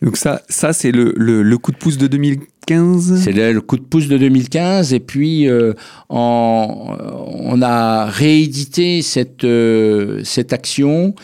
Donc 0.02 0.16
ça, 0.16 0.42
ça 0.48 0.72
c'est 0.72 0.92
le, 0.92 1.14
le, 1.16 1.58
coup 1.58 1.72
de 1.72 1.76
pouce 1.76 1.98
de 1.98 2.06
2015 2.06 3.20
C'est 3.22 3.32
le, 3.32 3.60
coup 3.60 3.76
de 3.76 3.82
pouce 3.82 4.08
de 4.08 4.18
2015 4.18 4.92
et 4.92 5.00
puis 5.00 5.48
euh, 5.48 5.72
on 6.08 7.60
a 7.62 8.06
réédité 8.06 9.02
cette, 9.02 9.44
euh, 9.44 10.20
cette 10.24 10.52
action 10.52 11.14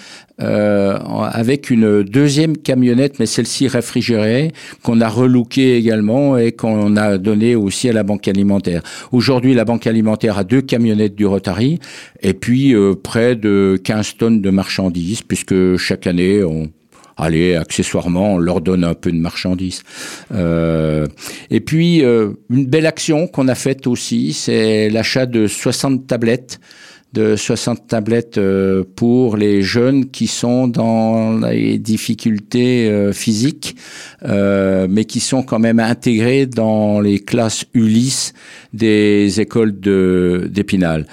euh, 0.42 0.98
avec 0.98 1.70
une 1.70 2.02
deuxième 2.02 2.56
camionnette, 2.56 3.18
mais 3.20 3.26
celle-ci 3.26 3.68
réfrigérée, 3.68 4.52
qu'on 4.82 5.00
a 5.00 5.08
relookée 5.08 5.76
également 5.76 6.36
et 6.36 6.52
qu'on 6.52 6.96
a 6.96 7.18
donné 7.18 7.54
aussi 7.54 7.88
à 7.88 7.92
la 7.92 8.02
banque 8.02 8.26
alimentaire. 8.26 8.82
Aujourd'hui, 9.12 9.54
la 9.54 9.64
banque 9.64 9.86
alimentaire 9.86 10.38
a 10.38 10.44
deux 10.44 10.62
camionnettes 10.62 11.14
du 11.14 11.26
Rotary 11.26 11.78
et 12.22 12.34
puis 12.34 12.74
euh, 12.74 12.94
près 13.00 13.36
de 13.36 13.78
15 13.84 14.16
tonnes 14.16 14.40
de 14.40 14.50
marchandises, 14.50 15.22
puisque 15.22 15.76
chaque 15.76 16.06
année, 16.06 16.42
on 16.42 16.70
allez, 17.16 17.56
accessoirement, 17.56 18.34
on 18.34 18.38
leur 18.38 18.60
donne 18.60 18.84
un 18.84 18.94
peu 18.94 19.12
de 19.12 19.18
marchandises. 19.18 19.82
Euh, 20.32 21.06
et 21.50 21.60
puis, 21.60 22.04
euh, 22.04 22.32
une 22.50 22.66
belle 22.66 22.86
action 22.86 23.26
qu'on 23.26 23.48
a 23.48 23.54
faite 23.54 23.86
aussi, 23.86 24.32
c'est 24.32 24.88
l'achat 24.90 25.26
de 25.26 25.46
60 25.46 26.06
tablettes 26.06 26.60
de 27.12 27.36
60 27.36 27.86
tablettes 27.86 28.38
euh, 28.38 28.84
pour 28.96 29.36
les 29.36 29.62
jeunes 29.62 30.10
qui 30.10 30.26
sont 30.26 30.66
dans 30.66 31.38
les 31.38 31.78
difficultés 31.78 32.88
euh, 32.88 33.12
physiques, 33.12 33.76
euh, 34.24 34.86
mais 34.88 35.04
qui 35.04 35.20
sont 35.20 35.42
quand 35.42 35.58
même 35.58 35.78
intégrés 35.78 36.46
dans 36.46 37.00
les 37.00 37.18
classes 37.18 37.64
Ulysse 37.74 38.32
des 38.72 39.40
écoles 39.40 39.78
de 39.78 40.48
d'Épinal. 40.50 41.06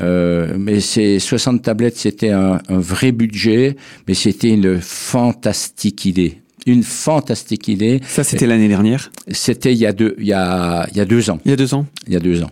mais 0.00 0.80
ces 0.80 1.18
60 1.20 1.62
tablettes, 1.62 1.96
c'était 1.96 2.30
un, 2.30 2.60
un 2.68 2.78
vrai 2.78 3.12
budget, 3.12 3.76
mais 4.08 4.14
c'était 4.14 4.50
une 4.50 4.80
fantastique 4.80 6.04
idée 6.04 6.38
une 6.66 6.82
fantastique 6.82 7.68
idée. 7.68 8.00
Ça, 8.06 8.24
c'était 8.24 8.46
l'année 8.46 8.68
dernière? 8.68 9.12
C'était 9.28 9.72
il 9.72 9.78
y 9.78 9.84
a 9.84 9.92
deux, 9.92 10.14
il 10.18 10.26
y 10.26 10.32
a, 10.32 10.86
il 10.90 10.96
y 10.96 11.00
a 11.00 11.04
deux 11.04 11.28
ans. 11.28 11.38
Il 11.44 11.50
y 11.50 11.54
a 11.54 11.56
deux 11.56 11.74
ans? 11.74 11.86
Il 12.06 12.14
y 12.14 12.16
a 12.16 12.20
deux 12.20 12.42
ans. 12.42 12.50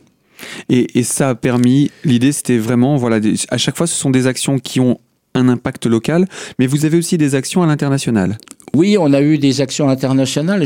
Et, 0.69 1.03
ça 1.03 1.31
a 1.31 1.35
permis, 1.35 1.91
l'idée 2.05 2.33
c'était 2.33 2.59
vraiment, 2.59 2.97
voilà, 2.97 3.21
à 3.49 3.59
chaque 3.59 3.77
fois 3.77 3.87
ce 3.87 3.95
sont 3.95 4.11
des 4.11 4.27
actions 4.27 4.59
qui 4.59 4.81
ont 4.81 4.99
un 5.35 5.49
impact 5.49 5.87
local, 5.87 6.27
mais 6.59 6.67
vous 6.67 6.85
avez 6.85 6.99
aussi 6.99 7.19
des 7.19 7.35
actions 7.35 7.63
à 7.63 7.67
l'international. 7.67 8.39
Oui, 8.75 8.97
on 8.99 9.13
a 9.13 9.21
eu 9.21 9.37
des 9.37 9.61
actions 9.61 9.91
internationales, 9.91 10.65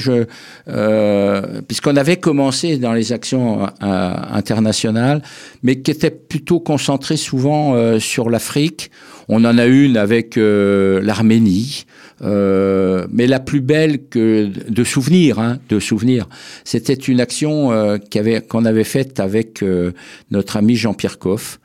euh, 0.69 1.61
puisqu'on 1.67 1.97
avait 1.97 2.19
commencé 2.19 2.79
dans 2.79 2.93
les 2.93 3.13
actions 3.13 3.65
euh, 3.65 3.69
internationales, 3.83 5.23
mais 5.65 5.81
qui 5.81 5.91
étaient 5.91 6.11
plutôt 6.11 6.61
concentrées 6.61 7.17
souvent 7.17 7.75
euh, 7.75 7.99
sur 7.99 8.31
l'Afrique. 8.31 8.93
On 9.29 9.45
en 9.45 9.59
a 9.59 9.67
une 9.67 9.97
avec 9.97 10.37
l'Arménie, 10.37 11.85
mais 12.21 13.27
la 13.27 13.41
plus 13.41 13.61
belle 13.61 14.07
que 14.09 14.51
de 14.69 14.85
souvenirs, 14.85 15.39
hein, 15.39 15.59
de 15.69 15.79
souvenirs, 15.81 16.29
c'était 16.65 16.95
une 16.95 17.21
action 17.21 17.69
qu'on 18.11 18.21
avait, 18.21 18.69
avait 18.69 18.85
faite 18.85 19.21
avec 19.21 19.65
notre 20.31 20.57
ami 20.57 20.77
Jean-Pierre 20.77 21.19
Coff. 21.19 21.61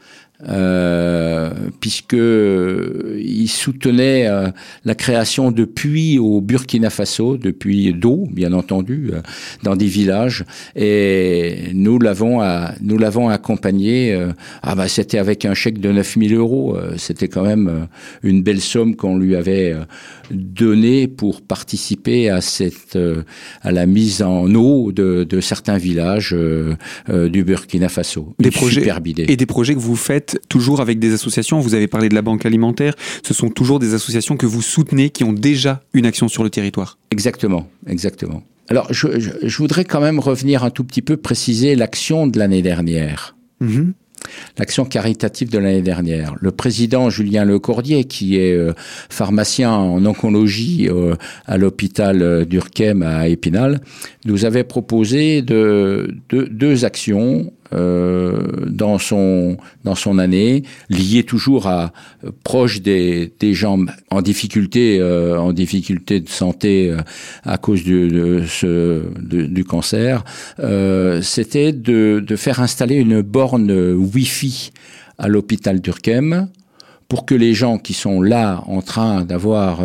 Euh, 0.50 1.52
puisque 1.80 2.14
il 2.14 3.48
soutenait 3.48 4.28
euh, 4.28 4.50
la 4.86 4.96
création 4.96 5.52
de 5.52 5.66
puits 5.66 6.18
au 6.18 6.42
Burkina 6.42 6.90
Faso, 6.90 7.38
de 7.38 7.52
puits 7.52 7.94
d'eau, 7.94 8.28
bien 8.32 8.54
entendu, 8.54 9.12
euh, 9.14 9.22
dans 9.64 9.76
des 9.76 9.86
villages, 9.86 10.44
et 10.76 11.70
nous 11.74 12.00
l'avons 12.00 12.42
nous 12.82 12.98
l'avons 12.98 13.30
accompagné. 13.30 14.18
ah 14.64 14.76
bah 14.76 14.88
c'était 14.88 15.18
avec 15.18 15.46
un 15.46 15.54
chèque 15.54 15.80
de 15.80 15.92
9000 15.92 16.34
euros, 16.34 16.78
c'était 16.98 17.28
quand 17.28 17.44
même 17.44 17.88
une 18.24 18.42
belle 18.42 18.62
somme 18.62 18.96
qu'on 18.96 19.18
lui 19.18 19.36
avait 19.36 19.76
donnée 20.32 21.08
pour 21.08 21.42
participer 21.42 22.30
à 22.30 22.42
cette 22.42 22.98
à 23.62 23.72
la 23.72 23.86
mise 23.86 24.22
en 24.22 24.54
eau 24.56 24.92
de, 24.92 25.24
de 25.24 25.42
certains 25.42 25.78
villages 25.78 26.36
du 27.08 27.44
Burkina 27.44 27.90
Faso. 27.90 28.34
Des 28.40 28.52
projets 28.52 28.84
et 29.28 29.38
des 29.38 29.46
projets 29.46 29.76
que 29.76 29.80
vous 29.80 29.96
faites 29.96 30.31
toujours 30.50 30.82
avec 30.82 31.00
des 31.00 31.14
associations. 31.14 31.60
Vous 31.60 31.74
avez 31.74 31.88
parlé 31.88 32.10
de 32.10 32.16
la 32.16 32.22
Banque 32.22 32.46
alimentaire. 32.46 32.96
Ce 33.24 33.34
sont 33.34 33.50
toujours 33.50 33.80
des 33.80 33.94
associations 33.94 34.38
que 34.38 34.46
vous 34.46 34.62
soutenez 34.62 35.10
qui 35.10 35.24
ont 35.24 35.34
déjà 35.34 35.82
une 35.94 36.06
action 36.06 36.28
sur 36.28 36.44
le 36.44 36.50
territoire. 36.50 36.98
Exactement, 37.12 37.68
exactement. 37.88 38.44
Alors, 38.70 38.88
je, 38.94 39.58
voudrais 39.58 39.84
quand 39.84 40.00
même 40.00 40.20
revenir 40.20 40.64
un 40.64 40.70
tout 40.70 40.86
petit 40.86 41.02
peu 41.02 41.18
préciser 41.18 41.76
l'action 41.76 42.26
de 42.26 42.40
l'année 42.40 42.62
dernière. 42.62 43.36
Mhm. 43.60 43.94
L'action 44.58 44.86
caritative 44.86 45.50
de 45.50 45.58
l'année 45.58 45.82
dernière. 45.82 46.36
Le 46.40 46.52
président 46.52 47.10
Julien 47.10 47.44
Lecordier, 47.44 48.06
qui 48.06 48.38
est 48.38 48.54
euh, 48.54 48.72
pharmacien 49.10 49.74
en 49.74 50.06
oncologie 50.06 50.88
euh, 50.90 51.16
à 51.48 51.58
l'hôpital 51.58 52.22
euh, 52.22 52.46
d'Urquem 52.46 53.02
à 53.02 53.28
Épinal, 53.28 53.82
nous 54.26 54.46
avait 54.46 54.64
proposé 54.64 55.42
de, 55.42 56.16
deux 56.30 56.86
actions 56.86 57.52
euh, 57.74 58.66
dans 58.68 58.98
son 58.98 59.56
dans 59.86 59.96
son 59.96 60.20
année, 60.20 60.64
lié 60.90 61.24
toujours 61.24 61.68
à 61.68 61.94
proche 62.44 62.82
des, 62.82 63.32
des 63.40 63.54
gens 63.54 63.80
en 64.10 64.22
difficulté 64.22 65.00
euh, 65.00 65.40
en 65.40 65.54
difficulté 65.54 66.20
de 66.20 66.28
santé 66.28 66.90
euh, 66.90 66.98
à 67.44 67.58
cause 67.58 67.84
du, 67.84 68.10
de 68.10 68.44
ce 68.46 69.04
du 69.22 69.64
cancer, 69.64 70.24
c'était 71.22 71.72
de, 71.72 72.24
de 72.26 72.36
faire 72.36 72.60
installer 72.60 72.96
une 72.96 73.22
borne 73.22 73.72
Wi-Fi 73.72 74.72
à 75.18 75.28
l'hôpital 75.28 75.80
d'Urquem 75.80 76.50
pour 77.08 77.26
que 77.26 77.36
les 77.36 77.54
gens 77.54 77.78
qui 77.78 77.94
sont 77.94 78.22
là 78.22 78.64
en 78.68 78.82
train 78.82 79.24
d'avoir 79.24 79.80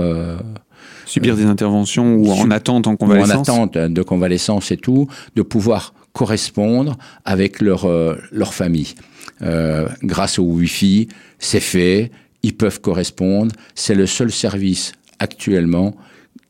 subir 1.05 1.37
des 1.37 1.45
interventions 1.45 2.17
ou 2.17 2.31
en 2.31 2.51
attente 2.51 2.87
en 2.87 2.97
convalescence. 2.97 3.49
en 3.49 3.65
attente 3.65 3.79
de 3.79 4.03
convalescence 4.03 4.71
et 4.73 4.77
tout, 4.77 5.09
de 5.37 5.43
pouvoir 5.43 5.95
correspondre 6.17 6.97
avec 7.27 7.61
leur, 7.61 7.85
euh, 7.85 8.17
leur 8.33 8.55
famille. 8.55 8.95
Euh, 9.43 9.87
grâce 10.03 10.39
au 10.39 10.45
Wi-Fi, 10.45 11.09
c'est 11.39 11.61
fait, 11.61 12.11
ils 12.43 12.57
peuvent 12.57 12.81
correspondre. 12.81 13.55
C'est 13.75 13.95
le 13.95 14.07
seul 14.07 14.33
service 14.33 14.93
actuellement 15.19 15.95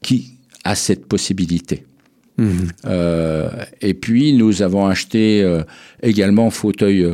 qui 0.02 0.34
a 0.62 0.76
cette 0.76 1.06
possibilité. 1.06 1.84
Mmh. 2.38 2.50
Euh, 2.84 3.50
et 3.80 3.94
puis, 3.94 4.34
nous 4.34 4.62
avons 4.62 4.86
acheté 4.86 5.44
également 6.00 6.50
fauteuil, 6.50 7.04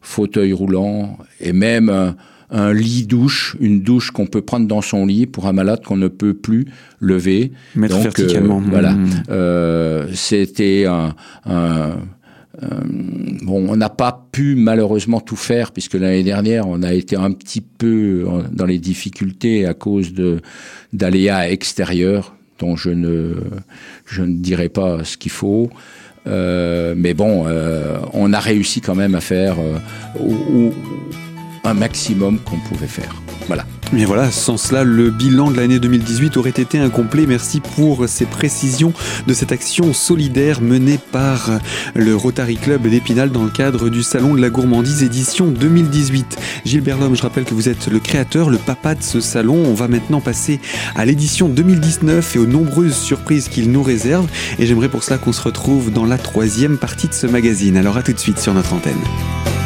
fauteuil 0.00 0.54
roulant 0.54 1.18
et 1.40 1.52
même 1.52 2.14
un 2.50 2.72
lit 2.72 3.06
douche, 3.06 3.56
une 3.60 3.82
douche 3.82 4.10
qu'on 4.10 4.26
peut 4.26 4.42
prendre 4.42 4.66
dans 4.66 4.80
son 4.80 5.06
lit 5.06 5.26
pour 5.26 5.46
un 5.46 5.52
malade 5.52 5.84
qu'on 5.84 5.96
ne 5.96 6.08
peut 6.08 6.34
plus 6.34 6.66
lever. 7.00 7.52
Mettre 7.74 7.96
Donc, 7.96 8.04
verticalement. 8.04 8.58
Euh, 8.60 8.70
voilà. 8.70 8.92
Mmh. 8.92 9.22
Euh, 9.30 10.06
C'était 10.14 10.86
un, 10.86 11.14
un 11.44 11.96
euh, 12.62 12.66
bon, 13.42 13.68
on 13.68 13.76
n'a 13.76 13.90
pas 13.90 14.26
pu 14.32 14.56
malheureusement 14.56 15.20
tout 15.20 15.36
faire 15.36 15.70
puisque 15.70 15.94
l'année 15.94 16.24
dernière 16.24 16.66
on 16.66 16.82
a 16.82 16.92
été 16.92 17.14
un 17.14 17.30
petit 17.30 17.60
peu 17.60 18.26
dans 18.50 18.66
les 18.66 18.78
difficultés 18.78 19.64
à 19.64 19.74
cause 19.74 20.12
de 20.12 20.40
d'aléas 20.92 21.50
extérieurs 21.50 22.34
dont 22.58 22.74
je 22.74 22.90
ne 22.90 23.34
je 24.06 24.22
ne 24.22 24.34
dirai 24.34 24.68
pas 24.68 25.04
ce 25.04 25.16
qu'il 25.16 25.30
faut. 25.30 25.70
Euh, 26.26 26.94
mais 26.96 27.14
bon, 27.14 27.44
euh, 27.46 27.98
on 28.12 28.32
a 28.32 28.40
réussi 28.40 28.80
quand 28.80 28.94
même 28.94 29.14
à 29.14 29.20
faire 29.20 29.56
un 31.64 31.74
maximum 31.74 32.38
qu'on 32.40 32.58
pouvait 32.58 32.86
faire. 32.86 33.22
Voilà. 33.46 33.64
Mais 33.92 34.04
voilà, 34.04 34.30
sans 34.30 34.58
cela, 34.58 34.84
le 34.84 35.10
bilan 35.10 35.50
de 35.50 35.56
l'année 35.56 35.78
2018 35.78 36.36
aurait 36.36 36.50
été 36.50 36.78
incomplet. 36.78 37.24
Merci 37.26 37.60
pour 37.60 38.06
ces 38.06 38.26
précisions 38.26 38.92
de 39.26 39.32
cette 39.32 39.50
action 39.50 39.94
solidaire 39.94 40.60
menée 40.60 40.98
par 41.10 41.58
le 41.94 42.14
Rotary 42.14 42.56
Club 42.56 42.86
d'Épinal 42.86 43.30
dans 43.30 43.44
le 43.44 43.50
cadre 43.50 43.88
du 43.88 44.02
Salon 44.02 44.34
de 44.34 44.42
la 44.42 44.50
Gourmandise 44.50 45.02
édition 45.02 45.46
2018. 45.46 46.36
Gilbert 46.66 46.98
Lhomme, 46.98 47.16
je 47.16 47.22
rappelle 47.22 47.44
que 47.44 47.54
vous 47.54 47.70
êtes 47.70 47.88
le 47.88 47.98
créateur, 47.98 48.50
le 48.50 48.58
papa 48.58 48.94
de 48.94 49.02
ce 49.02 49.20
salon. 49.20 49.56
On 49.56 49.74
va 49.74 49.88
maintenant 49.88 50.20
passer 50.20 50.60
à 50.94 51.06
l'édition 51.06 51.48
2019 51.48 52.36
et 52.36 52.38
aux 52.38 52.46
nombreuses 52.46 52.96
surprises 52.96 53.48
qu'il 53.48 53.72
nous 53.72 53.82
réserve. 53.82 54.26
Et 54.58 54.66
j'aimerais 54.66 54.90
pour 54.90 55.02
cela 55.02 55.16
qu'on 55.16 55.32
se 55.32 55.42
retrouve 55.42 55.90
dans 55.90 56.04
la 56.04 56.18
troisième 56.18 56.76
partie 56.76 57.08
de 57.08 57.14
ce 57.14 57.26
magazine. 57.26 57.78
Alors 57.78 57.96
à 57.96 58.02
tout 58.02 58.12
de 58.12 58.18
suite 58.18 58.38
sur 58.38 58.52
notre 58.52 58.74
antenne. 58.74 59.57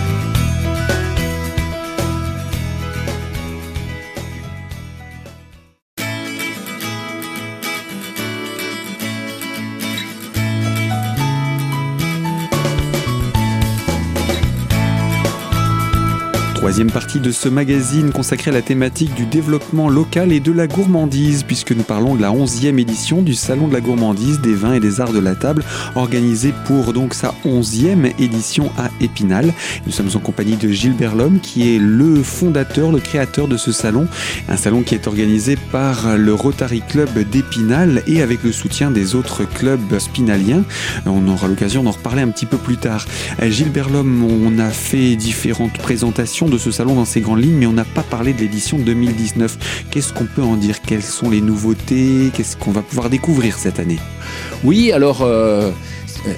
Troisième 16.63 16.93
partie 16.93 17.19
de 17.19 17.33
ce 17.33 17.49
magazine 17.49 18.13
consacré 18.13 18.53
à 18.53 18.55
la 18.55 18.63
thématique 18.63 19.13
du 19.15 19.27
développement 19.27 19.89
local 19.89 20.31
et 20.31 20.39
de 20.39 20.53
la 20.53 20.69
gourmandise, 20.69 21.43
puisque 21.43 21.73
nous 21.73 21.83
parlons 21.83 22.15
de 22.15 22.23
la 22.23 22.31
11e 22.31 22.79
édition 22.79 23.21
du 23.21 23.35
Salon 23.35 23.67
de 23.67 23.73
la 23.73 23.81
gourmandise, 23.81 24.41
des 24.41 24.55
vins 24.55 24.75
et 24.75 24.79
des 24.79 25.01
arts 25.01 25.13
de 25.13 25.19
la 25.19 25.35
table, 25.35 25.65
organisé 25.97 26.55
pour 26.67 26.93
donc 26.93 27.15
sa 27.15 27.35
11e 27.45 28.13
édition 28.21 28.71
à 28.79 28.91
Épinal. 29.01 29.53
Nous 29.87 29.91
sommes 29.91 30.11
en 30.15 30.21
compagnie 30.21 30.55
de 30.55 30.69
Gilbert 30.69 31.17
Lhomme, 31.17 31.41
qui 31.41 31.75
est 31.75 31.81
le 31.81 32.23
fondateur, 32.23 32.93
le 32.93 33.01
créateur 33.01 33.49
de 33.49 33.57
ce 33.57 33.73
salon, 33.73 34.07
un 34.49 34.57
salon 34.57 34.83
qui 34.83 34.95
est 34.95 35.09
organisé 35.09 35.57
par 35.73 36.17
le 36.17 36.33
Rotary 36.33 36.85
Club 36.89 37.29
d'Épinal 37.29 38.05
et 38.07 38.23
avec 38.23 38.45
le 38.45 38.53
soutien 38.53 38.93
des 38.93 39.17
autres 39.17 39.43
clubs 39.43 39.99
spinaliens. 39.99 40.63
On 41.07 41.27
aura 41.27 41.49
l'occasion 41.49 41.83
d'en 41.83 41.91
reparler 41.91 42.23
un 42.23 42.29
petit 42.29 42.47
peu 42.47 42.57
plus 42.57 42.77
tard. 42.77 43.05
Gilbert 43.43 43.89
Lhomme, 43.91 44.23
on 44.23 44.61
a 44.61 44.71
fait 44.71 45.17
différentes 45.17 45.77
présentations 45.79 46.52
de 46.53 46.59
ce 46.59 46.71
salon 46.71 46.95
dans 46.95 47.05
ses 47.07 47.21
grandes 47.21 47.43
lignes, 47.43 47.57
mais 47.57 47.67
on 47.67 47.73
n'a 47.73 47.85
pas 47.85 48.03
parlé 48.03 48.35
de 48.35 48.41
l'édition 48.41 48.79
2019. 48.79 49.87
Qu'est-ce 49.91 50.13
qu'on 50.13 50.27
peut 50.27 50.43
en 50.43 50.57
dire? 50.57 50.83
Quelles 50.83 51.03
sont 51.03 51.31
les 51.31 51.41
nouveautés? 51.41 52.31
Qu'est-ce 52.35 52.57
qu'on 52.57 52.73
va 52.73 52.83
pouvoir 52.83 53.09
découvrir 53.09 53.57
cette 53.57 53.81
année? 53.81 53.99
Oui, 54.63 54.93
alors, 54.93 55.23
euh, 55.23 55.71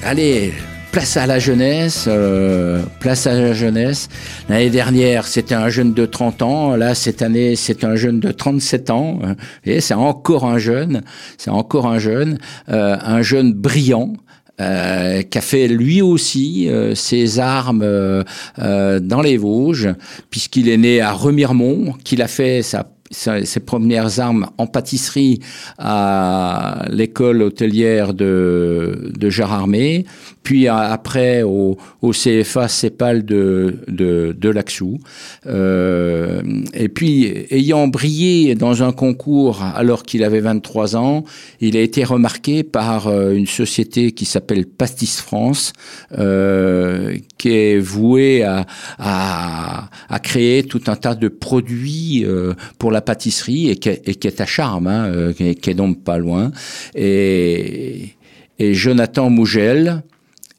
allez, 0.05 0.53
place 0.93 1.17
à 1.17 1.27
la 1.27 1.41
jeunesse, 1.41 2.05
euh, 2.07 2.81
place 3.01 3.27
à 3.27 3.35
la 3.35 3.53
jeunesse. 3.53 4.09
L'année 4.49 4.71
dernière, 4.71 5.27
c'était 5.27 5.57
un 5.57 5.69
jeune 5.69 5.93
de 5.93 6.07
30 6.07 6.43
ans. 6.43 6.77
Là, 6.77 6.95
cette 6.95 7.21
année, 7.21 7.57
c'est 7.57 7.83
un 7.83 7.97
jeune 7.97 8.21
de 8.21 8.31
37 8.31 8.91
ans. 8.91 9.19
Et 9.65 9.81
c'est 9.81 9.95
encore 9.95 10.45
un 10.45 10.59
jeune. 10.59 11.03
C'est 11.39 11.51
encore 11.51 11.89
un 11.89 11.99
jeune, 11.99 12.39
euh, 12.69 12.97
un 13.03 13.23
jeune 13.23 13.53
brillant. 13.53 14.13
Euh, 14.61 15.23
fait 15.41 15.67
lui 15.67 16.01
aussi 16.01 16.69
euh, 16.69 16.95
ses 16.95 17.41
armes 17.41 17.83
euh, 17.83 19.01
dans 19.01 19.21
les 19.21 19.37
Vosges, 19.37 19.89
puisqu'il 20.31 20.69
est 20.69 20.77
né 20.77 21.01
à 21.01 21.13
Remiremont, 21.13 21.95
qu'il 22.05 22.23
a 22.23 22.29
fait 22.29 22.63
sa 22.63 22.89
ses 23.11 23.61
premières 23.61 24.19
armes 24.19 24.49
en 24.59 24.67
pâtisserie 24.67 25.39
à 25.79 26.85
l'école 26.91 27.43
hôtelière 27.43 28.13
de, 28.13 29.13
de 29.17 29.31
Jararmé, 29.31 30.05
puis 30.45 30.69
après 30.69 31.43
au, 31.43 31.77
au 32.03 32.11
CFA 32.13 32.69
CEPAL 32.69 33.25
de, 33.25 33.79
de, 33.89 34.37
de 34.39 34.49
Laxou. 34.51 34.99
Euh, 35.47 36.43
et 36.75 36.89
puis, 36.89 37.47
ayant 37.51 37.89
brillé 37.89 38.55
dans 38.55 38.83
un 38.83 38.93
concours 38.93 39.63
alors 39.63 40.05
qu'il 40.05 40.23
avait 40.23 40.41
23 40.41 40.97
ans, 40.97 41.25
il 41.61 41.77
a 41.77 41.81
été 41.81 42.05
remarqué 42.05 42.63
par 42.63 43.09
euh, 43.09 43.33
une 43.33 43.47
société 43.47 44.13
qui 44.13 44.27
s'appelle 44.27 44.67
Pastis 44.67 45.21
France, 45.21 45.73
euh, 46.19 47.17
qui 47.39 47.51
est 47.51 47.79
vouée 47.79 48.43
à, 48.43 48.67
à, 48.99 49.89
à, 50.09 50.19
créer 50.19 50.65
tout 50.65 50.83
un 50.89 50.97
tas 50.97 51.15
de 51.15 51.29
produits 51.29 52.25
euh, 52.25 52.53
pour 52.79 52.91
la 52.91 53.01
pâtisserie 53.01 53.71
et 53.71 53.77
qui, 53.77 53.89
et 53.89 54.15
qui 54.15 54.27
est 54.27 54.41
à 54.41 54.47
Charme, 54.47 54.87
hein, 54.89 55.07
euh, 55.07 55.33
qui, 55.33 55.71
est 55.71 55.75
donc 55.75 56.05
pas 56.05 56.19
loin. 56.19 56.53
Et, 56.95 58.11
et 58.59 58.75
Jonathan 58.75 59.31
Mougel, 59.31 60.03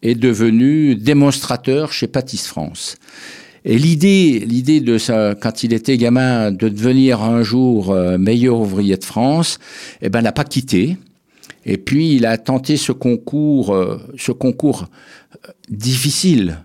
est 0.05 0.15
devenu 0.15 0.95
démonstrateur 0.95 1.91
chez 1.91 2.07
Patis 2.07 2.47
France. 2.47 2.97
Et 3.67 3.79
l'idée, 3.79 4.79
de 4.79 4.97
ça, 4.99 5.33
quand 5.33 5.63
il 5.63 5.73
était 5.73 5.97
gamin, 5.97 6.51
de 6.51 6.69
devenir 6.69 7.23
un 7.23 7.41
jour 7.41 7.89
euh, 7.89 8.19
meilleur 8.19 8.59
ouvrier 8.59 8.95
de 8.95 9.03
France, 9.03 9.57
eh 10.01 10.09
ben, 10.09 10.21
n'a 10.21 10.31
pas 10.31 10.43
quitté. 10.43 10.97
Et 11.65 11.77
puis, 11.77 12.15
il 12.15 12.27
a 12.27 12.37
tenté 12.37 12.77
ce 12.77 12.91
concours, 12.91 13.73
euh, 13.73 13.99
ce 14.17 14.31
concours 14.31 14.85
euh, 15.47 15.51
difficile, 15.67 16.59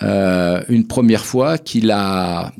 une 0.00 0.86
première 0.86 1.26
fois 1.26 1.58
qu'il 1.58 1.90
a 1.90 2.52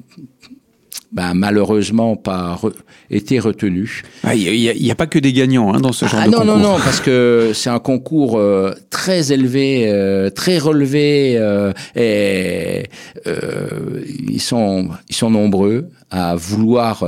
ben, 1.12 1.34
malheureusement 1.34 2.14
pas 2.14 2.54
re 2.54 2.70
été 3.10 3.40
retenu. 3.40 4.02
Il 4.22 4.28
ah, 4.28 4.34
n'y 4.36 4.90
a, 4.90 4.92
a, 4.92 4.94
pas 4.94 5.08
que 5.08 5.18
des 5.18 5.32
gagnants 5.32 5.74
hein, 5.74 5.80
dans 5.80 5.92
ce 5.92 6.06
genre 6.06 6.20
ah, 6.22 6.26
de 6.26 6.30
non, 6.30 6.38
concours. 6.38 6.56
Non, 6.56 6.62
non, 6.62 6.72
non, 6.74 6.78
parce 6.78 7.00
que 7.00 7.50
c'est 7.52 7.70
un 7.70 7.80
concours 7.80 8.38
euh, 8.38 8.72
très 8.90 9.32
élevé, 9.32 9.88
euh, 9.88 10.30
très 10.30 10.58
relevé, 10.58 11.36
euh, 11.36 11.72
et 11.96 12.84
ils 13.26 14.40
sont 14.40 14.88
ils 15.08 15.16
sont 15.16 15.30
nombreux 15.30 15.88
à 16.10 16.36
vouloir 16.36 17.04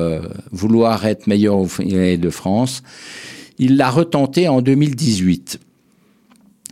vouloir 0.51 1.07
être 1.07 1.27
meilleur 1.29 1.59
ouvrier 1.59 2.19
de 2.19 2.31
France. 2.31 2.83
Il 3.59 3.77
l'a 3.77 3.91
retenté 3.91 4.49
en 4.49 4.62
2018 4.62 5.61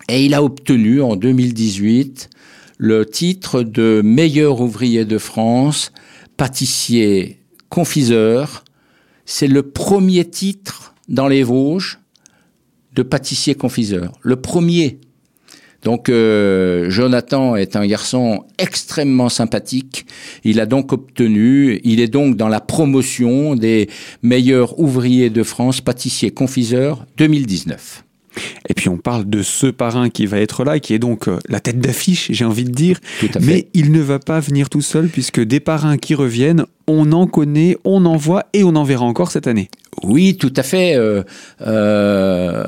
et 0.08 0.24
il 0.24 0.34
a 0.34 0.42
obtenu 0.42 1.00
en 1.02 1.14
2018 1.14 2.28
le 2.78 3.06
titre 3.06 3.62
de 3.62 4.00
meilleur 4.02 4.60
ouvrier 4.60 5.04
de 5.04 5.18
France 5.18 5.92
pâtissier 6.40 7.36
confiseur. 7.68 8.64
C'est 9.26 9.46
le 9.46 9.62
premier 9.62 10.24
titre 10.24 10.94
dans 11.06 11.28
les 11.28 11.42
Vosges 11.42 11.98
de 12.94 13.02
pâtissier 13.02 13.54
confiseur. 13.54 14.12
Le 14.22 14.36
premier. 14.36 15.00
Donc 15.82 16.08
euh, 16.08 16.88
Jonathan 16.88 17.56
est 17.56 17.76
un 17.76 17.86
garçon 17.86 18.44
extrêmement 18.56 19.28
sympathique. 19.28 20.06
Il 20.42 20.60
a 20.60 20.64
donc 20.64 20.94
obtenu, 20.94 21.78
il 21.84 22.00
est 22.00 22.08
donc 22.08 22.38
dans 22.38 22.48
la 22.48 22.60
promotion 22.60 23.54
des 23.54 23.90
meilleurs 24.22 24.80
ouvriers 24.80 25.28
de 25.28 25.42
France, 25.42 25.82
pâtissier 25.82 26.30
confiseur 26.30 27.04
2019. 27.18 28.02
Et 28.68 28.74
puis 28.74 28.88
on 28.88 28.96
parle 28.96 29.28
de 29.28 29.42
ce 29.42 29.66
parrain 29.66 30.10
qui 30.10 30.26
va 30.26 30.38
être 30.38 30.64
là, 30.64 30.78
qui 30.78 30.94
est 30.94 30.98
donc 30.98 31.28
euh, 31.28 31.38
la 31.48 31.60
tête 31.60 31.80
d'affiche, 31.80 32.28
j'ai 32.30 32.44
envie 32.44 32.64
de 32.64 32.70
dire. 32.70 32.98
Mais 33.40 33.68
il 33.74 33.92
ne 33.92 34.00
va 34.00 34.18
pas 34.18 34.40
venir 34.40 34.68
tout 34.68 34.82
seul, 34.82 35.08
puisque 35.08 35.40
des 35.40 35.60
parrains 35.60 35.96
qui 35.96 36.14
reviennent, 36.14 36.64
on 36.86 37.12
en 37.12 37.26
connaît, 37.26 37.76
on 37.84 38.04
en 38.06 38.16
voit 38.16 38.46
et 38.52 38.64
on 38.64 38.74
en 38.76 38.84
verra 38.84 39.04
encore 39.04 39.30
cette 39.30 39.46
année. 39.46 39.68
Oui, 40.02 40.36
tout 40.36 40.52
à 40.56 40.62
fait. 40.62 40.96
Euh, 40.96 41.22
euh, 41.60 42.64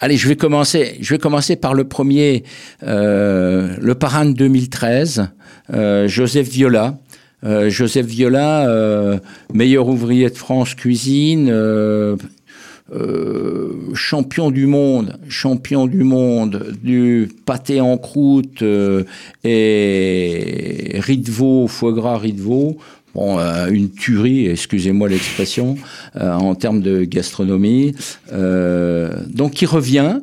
allez, 0.00 0.16
je 0.16 0.28
vais 0.28 0.36
commencer. 0.36 0.96
Je 1.00 1.14
vais 1.14 1.18
commencer 1.18 1.56
par 1.56 1.74
le 1.74 1.84
premier, 1.84 2.44
euh, 2.82 3.74
le 3.80 3.94
parrain 3.94 4.24
de 4.24 4.32
2013, 4.32 5.28
euh, 5.72 6.08
Joseph 6.08 6.48
Viola. 6.48 6.98
Joseph 7.68 8.06
Viola, 8.06 9.20
meilleur 9.54 9.86
ouvrier 9.86 10.28
de 10.30 10.34
France 10.34 10.74
cuisine, 10.74 11.48
euh, 12.92 13.72
champion 13.94 14.52
du 14.52 14.66
monde, 14.66 15.18
champion 15.28 15.88
du 15.88 16.04
monde 16.04 16.72
du 16.84 17.28
pâté 17.44 17.80
en 17.80 17.98
croûte 17.98 18.62
euh, 18.62 19.02
et 19.42 20.92
riz 21.00 21.18
de 21.18 21.30
foie 21.66 21.92
gras 21.92 22.18
riz 22.18 22.32
de. 22.32 22.78
Bon, 23.12 23.40
euh, 23.40 23.66
une 23.70 23.90
tuerie, 23.90 24.46
excusez-moi 24.46 25.08
l'expression, 25.08 25.76
en 26.20 26.54
termes 26.54 26.80
de 26.80 27.02
gastronomie. 27.02 27.94
donc 28.30 29.62
il 29.62 29.66
revient, 29.66 30.20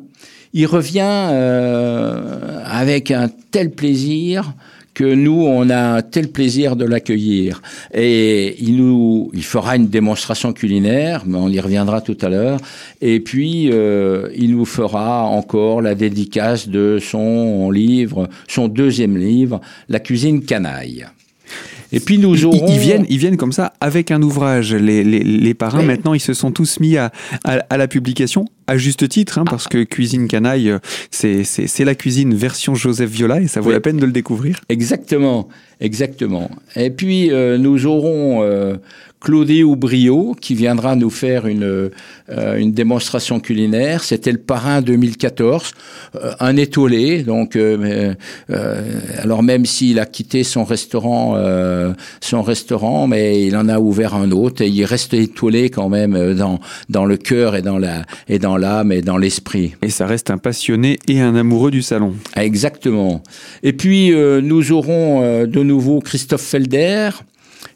il 0.54 0.66
revient 0.66 1.02
avec 2.64 3.10
un 3.10 3.28
tel 3.50 3.72
plaisir 3.72 4.54
que 4.94 5.04
nous, 5.04 5.42
on 5.42 5.68
a 5.70 5.96
un 5.96 6.02
tel 6.02 6.28
plaisir 6.28 6.76
de 6.76 6.84
l'accueillir. 6.84 7.60
Et 7.92 8.56
il 8.62 8.76
nous, 8.76 9.30
il 9.34 9.44
fera 9.44 9.76
une 9.76 9.88
démonstration 9.88 10.52
culinaire, 10.52 11.24
mais 11.26 11.36
on 11.36 11.48
y 11.48 11.60
reviendra 11.60 12.00
tout 12.00 12.16
à 12.22 12.28
l'heure. 12.28 12.58
Et 13.00 13.20
puis, 13.20 13.70
euh, 13.72 14.30
il 14.36 14.52
nous 14.52 14.64
fera 14.64 15.24
encore 15.24 15.82
la 15.82 15.94
dédicace 15.94 16.68
de 16.68 16.98
son 17.00 17.70
livre, 17.70 18.28
son 18.48 18.68
deuxième 18.68 19.18
livre, 19.18 19.60
La 19.88 19.98
cuisine 19.98 20.44
canaille. 20.44 21.06
Et 21.92 22.00
puis 22.00 22.18
nous 22.18 22.44
aurons... 22.44 22.66
Ils, 22.68 22.78
viennent, 22.78 23.06
ils 23.08 23.18
viennent 23.18 23.36
comme 23.36 23.52
ça 23.52 23.72
avec 23.80 24.10
un 24.10 24.22
ouvrage. 24.22 24.74
Les, 24.74 25.04
les, 25.04 25.20
les 25.20 25.54
parrains, 25.54 25.80
oui. 25.80 25.86
maintenant, 25.86 26.14
ils 26.14 26.20
se 26.20 26.34
sont 26.34 26.50
tous 26.50 26.80
mis 26.80 26.96
à, 26.96 27.12
à, 27.44 27.58
à, 27.70 27.76
la 27.76 27.88
publication 27.88 28.46
à 28.66 28.76
juste 28.76 29.08
titre, 29.08 29.38
hein, 29.38 29.44
parce 29.44 29.68
que 29.68 29.84
Cuisine 29.84 30.26
Canaille, 30.26 30.70
euh, 30.70 30.78
c'est 31.10 31.84
la 31.84 31.94
cuisine 31.94 32.34
version 32.34 32.74
Joseph 32.74 33.10
Viola 33.10 33.40
et 33.40 33.46
ça 33.46 33.60
vaut 33.60 33.72
la 33.72 33.80
peine 33.80 33.98
de 33.98 34.06
le 34.06 34.12
découvrir. 34.12 34.60
Exactement, 34.68 35.48
exactement. 35.80 36.50
Et 36.76 36.90
puis 36.90 37.30
euh, 37.30 37.58
nous 37.58 37.86
aurons 37.86 38.42
euh, 38.42 38.76
Claudie 39.24 39.62
Oubrio 39.64 40.36
qui 40.38 40.54
viendra 40.54 40.96
nous 40.96 41.08
faire 41.08 41.46
une, 41.46 41.90
euh, 42.28 42.56
une 42.56 42.72
démonstration 42.72 43.40
culinaire. 43.40 44.04
C'était 44.04 44.32
le 44.32 44.38
parrain 44.38 44.82
2014, 44.82 45.72
euh, 46.14 46.32
un 46.40 46.58
étoilé. 46.58 47.22
Donc, 47.22 47.56
euh, 47.56 48.14
alors 49.18 49.42
même 49.42 49.64
s'il 49.64 49.98
a 49.98 50.04
quitté 50.04 50.44
son 50.44 50.64
restaurant, 50.64 51.38
son 52.20 52.42
restaurant, 52.42 53.06
mais 53.06 53.46
il 53.46 53.56
en 53.56 53.68
a 53.68 53.78
ouvert 53.78 54.14
un 54.14 54.30
autre 54.30 54.60
et 54.62 54.68
il 54.68 54.84
reste 54.84 55.14
étoilé 55.14 55.70
quand 55.70 55.88
même 55.88 56.34
dans 56.34 56.60
dans 56.90 57.06
le 57.06 57.16
cœur 57.16 57.56
et 57.56 57.62
dans 57.62 57.78
la 57.78 58.02
et 58.28 58.38
dans 58.38 58.58
l'âme 58.58 58.92
et 58.92 59.00
dans 59.00 59.16
l'esprit. 59.16 59.74
Et 59.80 59.88
ça 59.88 60.06
reste 60.06 60.30
un 60.30 60.38
passionné 60.38 60.98
et 61.08 61.22
un 61.22 61.34
amoureux 61.34 61.70
du 61.70 61.80
salon. 61.80 62.12
Exactement. 62.36 63.22
Et 63.62 63.72
puis 63.72 64.12
nous 64.12 64.72
aurons 64.72 65.46
de 65.46 65.62
nouveau 65.62 66.00
Christophe 66.00 66.42
Felder 66.42 67.10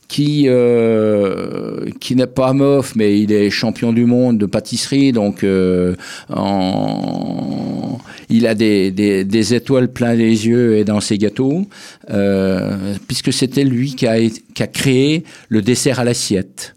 qui 0.09 0.45
euh, 0.47 1.91
qui 2.01 2.17
n'est 2.17 2.27
pas 2.27 2.55
mof, 2.55 2.97
mais 2.97 3.21
il 3.21 3.31
est 3.31 3.51
champion 3.51 3.93
du 3.93 4.07
monde 4.07 4.39
de 4.39 4.47
pâtisserie, 4.47 5.13
donc 5.13 5.45
euh, 5.45 5.95
en, 6.31 7.99
il 8.31 8.47
a 8.47 8.55
des, 8.55 8.91
des, 8.91 9.25
des, 9.25 9.55
étoiles 9.55 9.93
plein 9.93 10.15
les 10.15 10.47
yeux 10.47 10.77
et 10.77 10.85
dans 10.85 11.01
ses 11.01 11.19
gâteaux, 11.19 11.67
euh, 12.11 12.95
puisque 13.07 13.33
c'était 13.33 13.65
lui 13.65 13.95
qui 13.95 14.07
a, 14.07 14.17
qui 14.55 14.63
a 14.63 14.67
créé 14.67 15.25
le 15.51 15.61
dessert 15.61 16.01
à 16.01 16.05
l'assiette. 16.05 16.75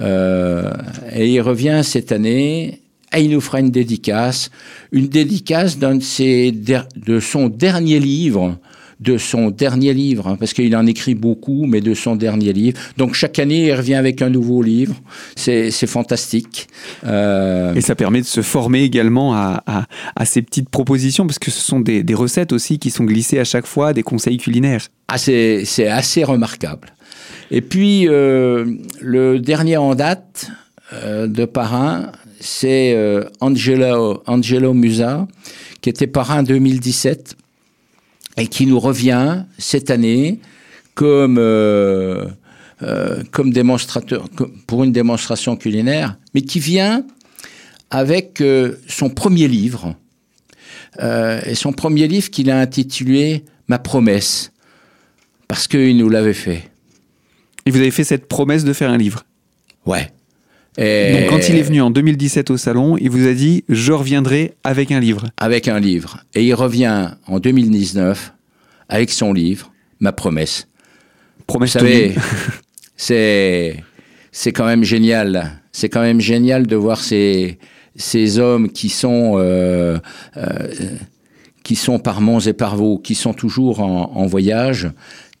Euh, 0.00 0.72
et 1.12 1.28
il 1.28 1.40
revient 1.40 1.80
cette 1.82 2.12
année 2.12 2.80
et 3.12 3.20
il 3.20 3.30
nous 3.30 3.40
fera 3.40 3.58
une 3.58 3.70
dédicace, 3.70 4.50
une 4.92 5.08
dédicace 5.08 5.78
d'un 5.78 5.96
de, 5.96 6.02
ses, 6.02 6.52
de 6.52 7.20
son 7.20 7.48
dernier 7.48 7.98
livre 7.98 8.58
de 9.00 9.16
son 9.16 9.50
dernier 9.50 9.94
livre, 9.94 10.26
hein, 10.26 10.36
parce 10.38 10.52
qu'il 10.52 10.74
en 10.76 10.86
écrit 10.86 11.14
beaucoup, 11.14 11.66
mais 11.66 11.80
de 11.80 11.94
son 11.94 12.16
dernier 12.16 12.52
livre. 12.52 12.78
Donc 12.96 13.14
chaque 13.14 13.38
année, 13.38 13.66
il 13.66 13.74
revient 13.74 13.94
avec 13.94 14.22
un 14.22 14.30
nouveau 14.30 14.62
livre. 14.62 14.94
C'est 15.36 15.70
fantastique. 15.86 16.68
Euh... 17.04 17.74
Et 17.74 17.80
ça 17.80 17.94
permet 17.94 18.20
de 18.20 18.26
se 18.26 18.42
former 18.42 18.82
également 18.82 19.34
à, 19.34 19.62
à, 19.66 19.86
à, 20.16 20.24
ces 20.24 20.42
petites 20.42 20.68
propositions, 20.68 21.26
parce 21.26 21.38
que 21.38 21.50
ce 21.50 21.60
sont 21.60 21.80
des, 21.80 22.02
des, 22.02 22.14
recettes 22.14 22.52
aussi 22.52 22.78
qui 22.78 22.90
sont 22.90 23.04
glissées 23.04 23.38
à 23.38 23.44
chaque 23.44 23.66
fois, 23.66 23.92
des 23.92 24.02
conseils 24.02 24.38
culinaires. 24.38 24.88
Ah, 25.08 25.18
c'est 25.18 25.86
assez 25.86 26.24
remarquable. 26.24 26.92
Et 27.50 27.60
puis, 27.60 28.08
euh, 28.08 28.66
le 29.00 29.38
dernier 29.38 29.76
en 29.76 29.94
date 29.94 30.50
euh, 30.92 31.26
de 31.26 31.44
parrain, 31.44 32.12
c'est 32.40 32.94
euh, 32.94 33.24
Angelo, 33.40 34.22
Angelo 34.26 34.74
Musa, 34.74 35.26
qui 35.80 35.88
était 35.88 36.06
parrain 36.06 36.42
2017 36.42 37.36
et 38.38 38.46
qui 38.46 38.66
nous 38.66 38.80
revient 38.80 39.44
cette 39.58 39.90
année 39.90 40.40
comme, 40.94 41.36
euh, 41.38 42.26
euh, 42.82 43.22
comme 43.30 43.52
démonstrateur, 43.52 44.28
pour 44.66 44.84
une 44.84 44.92
démonstration 44.92 45.56
culinaire, 45.56 46.16
mais 46.34 46.42
qui 46.42 46.60
vient 46.60 47.04
avec 47.90 48.40
euh, 48.40 48.76
son 48.88 49.10
premier 49.10 49.48
livre. 49.48 49.94
Euh, 51.00 51.40
et 51.44 51.54
son 51.54 51.72
premier 51.72 52.08
livre 52.08 52.30
qu'il 52.30 52.50
a 52.50 52.58
intitulé 52.58 53.44
Ma 53.70 53.78
promesse, 53.78 54.50
parce 55.46 55.68
qu'il 55.68 55.98
nous 55.98 56.08
l'avait 56.08 56.32
fait. 56.32 56.70
Et 57.66 57.70
vous 57.70 57.76
avez 57.76 57.90
fait 57.90 58.02
cette 58.02 58.26
promesse 58.26 58.64
de 58.64 58.72
faire 58.72 58.88
un 58.88 58.96
livre? 58.96 59.24
Ouais. 59.84 60.10
Et 60.78 61.12
Donc 61.12 61.30
quand 61.30 61.48
il 61.48 61.56
est 61.56 61.62
venu 61.62 61.82
en 61.82 61.90
2017 61.90 62.50
au 62.50 62.56
salon, 62.56 62.96
il 62.96 63.10
vous 63.10 63.26
a 63.26 63.34
dit 63.34 63.64
je 63.68 63.92
reviendrai 63.92 64.54
avec 64.62 64.92
un 64.92 65.00
livre. 65.00 65.26
Avec 65.36 65.66
un 65.66 65.80
livre. 65.80 66.20
Et 66.34 66.44
il 66.44 66.54
revient 66.54 67.10
en 67.26 67.40
2019 67.40 68.32
avec 68.88 69.10
son 69.10 69.32
livre, 69.32 69.72
Ma 70.00 70.12
promesse. 70.12 70.68
Promesse 71.46 71.72
Vous 71.72 71.80
savez, 71.80 72.14
c'est 72.96 73.82
c'est 74.30 74.52
quand 74.52 74.66
même 74.66 74.84
génial. 74.84 75.60
C'est 75.72 75.88
quand 75.88 76.02
même 76.02 76.20
génial 76.20 76.66
de 76.68 76.76
voir 76.76 77.00
ces 77.00 77.58
ces 77.96 78.38
hommes 78.38 78.70
qui 78.70 78.88
sont 78.88 79.34
euh, 79.36 79.98
euh, 80.36 80.68
qui 81.64 81.74
sont 81.74 81.98
par 81.98 82.20
monts 82.20 82.38
et 82.38 82.52
par 82.52 82.76
vaux, 82.76 82.98
qui 82.98 83.16
sont 83.16 83.34
toujours 83.34 83.80
en, 83.80 84.12
en 84.14 84.26
voyage, 84.26 84.90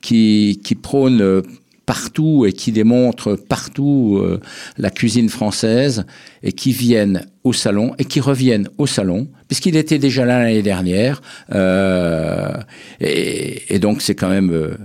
qui 0.02 0.60
qui 0.64 0.74
prônent 0.74 1.42
partout 1.88 2.44
et 2.46 2.52
qui 2.52 2.70
démontrent 2.70 3.34
partout 3.34 4.18
euh, 4.20 4.42
la 4.76 4.90
cuisine 4.90 5.30
française 5.30 6.04
et 6.42 6.52
qui 6.52 6.70
viennent 6.70 7.24
au 7.44 7.54
salon 7.54 7.94
et 7.96 8.04
qui 8.04 8.20
reviennent 8.20 8.68
au 8.76 8.86
salon 8.86 9.26
puisqu'il 9.46 9.74
était 9.74 9.98
déjà 9.98 10.26
là 10.26 10.38
l'année 10.38 10.60
dernière 10.60 11.22
euh, 11.54 12.52
et, 13.00 13.74
et, 13.74 13.78
donc 13.78 14.02
c'est 14.02 14.14
quand 14.14 14.28
même 14.28 14.52
euh, 14.52 14.76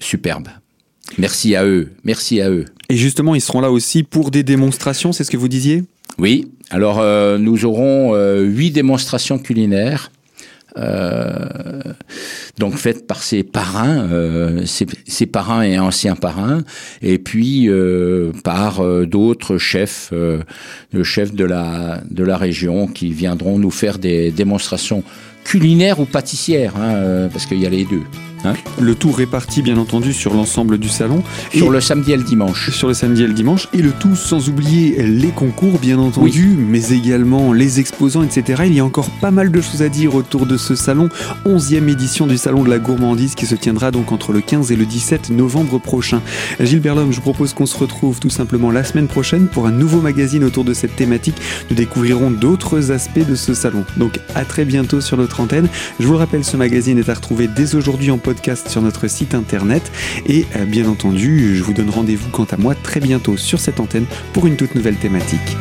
superbe. 0.00 0.48
Merci 1.18 1.54
à 1.54 1.64
eux, 1.64 1.92
merci 2.02 2.40
à 2.40 2.50
eux. 2.50 2.64
Et 2.88 2.96
justement, 2.96 3.36
ils 3.36 3.40
seront 3.40 3.60
là 3.60 3.70
aussi 3.70 4.02
pour 4.02 4.32
des 4.32 4.42
démonstrations, 4.42 5.12
c'est 5.12 5.22
ce 5.22 5.30
que 5.30 5.36
vous 5.36 5.46
disiez? 5.46 5.84
Oui. 6.18 6.50
Alors 6.70 6.98
euh, 6.98 7.38
nous 7.38 7.64
aurons 7.64 8.12
huit 8.40 8.72
démonstrations 8.72 9.38
culinaires 9.38 10.10
euh, 10.78 11.48
donc 12.58 12.74
faites 12.74 13.06
par 13.06 13.22
ses 13.22 13.42
parrains, 13.42 14.08
euh, 14.10 14.64
ses, 14.66 14.86
ses, 15.06 15.26
parrains 15.26 15.62
et 15.62 15.78
anciens 15.78 16.16
parrains, 16.16 16.62
et 17.02 17.18
puis 17.18 17.68
euh, 17.68 18.32
par 18.44 18.80
euh, 18.80 19.06
d'autres 19.06 19.58
chefs, 19.58 20.10
euh, 20.12 20.40
le 20.92 21.04
chef 21.04 21.34
de 21.34 21.44
la 21.44 22.00
de 22.10 22.24
la 22.24 22.36
région 22.36 22.86
qui 22.86 23.12
viendront 23.12 23.58
nous 23.58 23.70
faire 23.70 23.98
des 23.98 24.30
démonstrations 24.30 25.02
culinaires 25.44 26.00
ou 26.00 26.04
pâtissières, 26.04 26.76
hein, 26.76 26.94
euh, 26.94 27.28
parce 27.28 27.46
qu'il 27.46 27.60
y 27.60 27.66
a 27.66 27.70
les 27.70 27.84
deux. 27.84 28.02
Hein 28.44 28.54
le 28.80 28.94
tout 28.94 29.10
réparti 29.10 29.62
bien 29.62 29.76
entendu 29.76 30.12
sur 30.12 30.34
l'ensemble 30.34 30.78
du 30.78 30.88
salon. 30.88 31.22
Sur 31.52 31.70
le 31.70 31.80
samedi 31.80 32.12
et 32.12 32.16
le 32.16 32.22
dimanche. 32.22 32.70
Sur 32.70 32.88
le 32.88 32.94
samedi 32.94 33.22
et 33.22 33.26
le 33.26 33.32
dimanche. 33.32 33.68
Et 33.72 33.82
le 33.82 33.90
tout 33.90 34.16
sans 34.16 34.48
oublier 34.48 35.02
les 35.02 35.28
concours 35.28 35.78
bien 35.78 35.98
entendu, 35.98 36.54
oui. 36.56 36.64
mais 36.68 36.90
également 36.90 37.52
les 37.52 37.80
exposants, 37.80 38.22
etc. 38.22 38.62
Il 38.66 38.74
y 38.74 38.80
a 38.80 38.84
encore 38.84 39.10
pas 39.10 39.30
mal 39.30 39.50
de 39.50 39.60
choses 39.60 39.82
à 39.82 39.88
dire 39.88 40.14
autour 40.14 40.46
de 40.46 40.56
ce 40.56 40.74
salon. 40.74 41.08
11e 41.46 41.88
édition 41.88 42.26
du 42.26 42.36
salon 42.36 42.62
de 42.62 42.70
la 42.70 42.78
gourmandise 42.78 43.34
qui 43.34 43.46
se 43.46 43.54
tiendra 43.54 43.90
donc 43.90 44.12
entre 44.12 44.32
le 44.32 44.40
15 44.40 44.72
et 44.72 44.76
le 44.76 44.86
17 44.86 45.30
novembre 45.30 45.78
prochain. 45.78 46.22
Gilles 46.60 46.80
Berlhomme, 46.80 47.10
je 47.10 47.16
vous 47.16 47.22
propose 47.22 47.54
qu'on 47.54 47.66
se 47.66 47.76
retrouve 47.76 48.20
tout 48.20 48.30
simplement 48.30 48.70
la 48.70 48.84
semaine 48.84 49.08
prochaine 49.08 49.48
pour 49.48 49.66
un 49.66 49.72
nouveau 49.72 50.00
magazine 50.00 50.44
autour 50.44 50.64
de 50.64 50.74
cette 50.74 50.96
thématique. 50.96 51.36
Nous 51.70 51.76
découvrirons 51.76 52.30
d'autres 52.30 52.92
aspects 52.92 53.26
de 53.26 53.34
ce 53.34 53.54
salon. 53.54 53.84
Donc 53.96 54.20
à 54.34 54.44
très 54.44 54.64
bientôt 54.64 55.00
sur 55.00 55.16
notre 55.16 55.40
antenne. 55.40 55.68
Je 56.00 56.06
vous 56.06 56.12
le 56.12 56.18
rappelle, 56.18 56.44
ce 56.44 56.56
magazine 56.56 56.98
est 56.98 57.08
à 57.08 57.14
retrouver 57.14 57.48
dès 57.48 57.74
aujourd'hui 57.74 58.10
en 58.10 58.18
sur 58.68 58.82
notre 58.82 59.08
site 59.08 59.34
internet. 59.34 59.90
Et 60.26 60.46
euh, 60.56 60.64
bien 60.64 60.88
entendu, 60.88 61.56
je 61.56 61.62
vous 61.62 61.72
donne 61.72 61.90
rendez-vous 61.90 62.30
quant 62.30 62.46
à 62.50 62.56
moi 62.56 62.74
très 62.74 63.00
bientôt 63.00 63.36
sur 63.36 63.60
cette 63.60 63.80
antenne 63.80 64.06
pour 64.32 64.46
une 64.46 64.56
toute 64.56 64.74
nouvelle 64.74 64.96
thématique. 64.96 65.56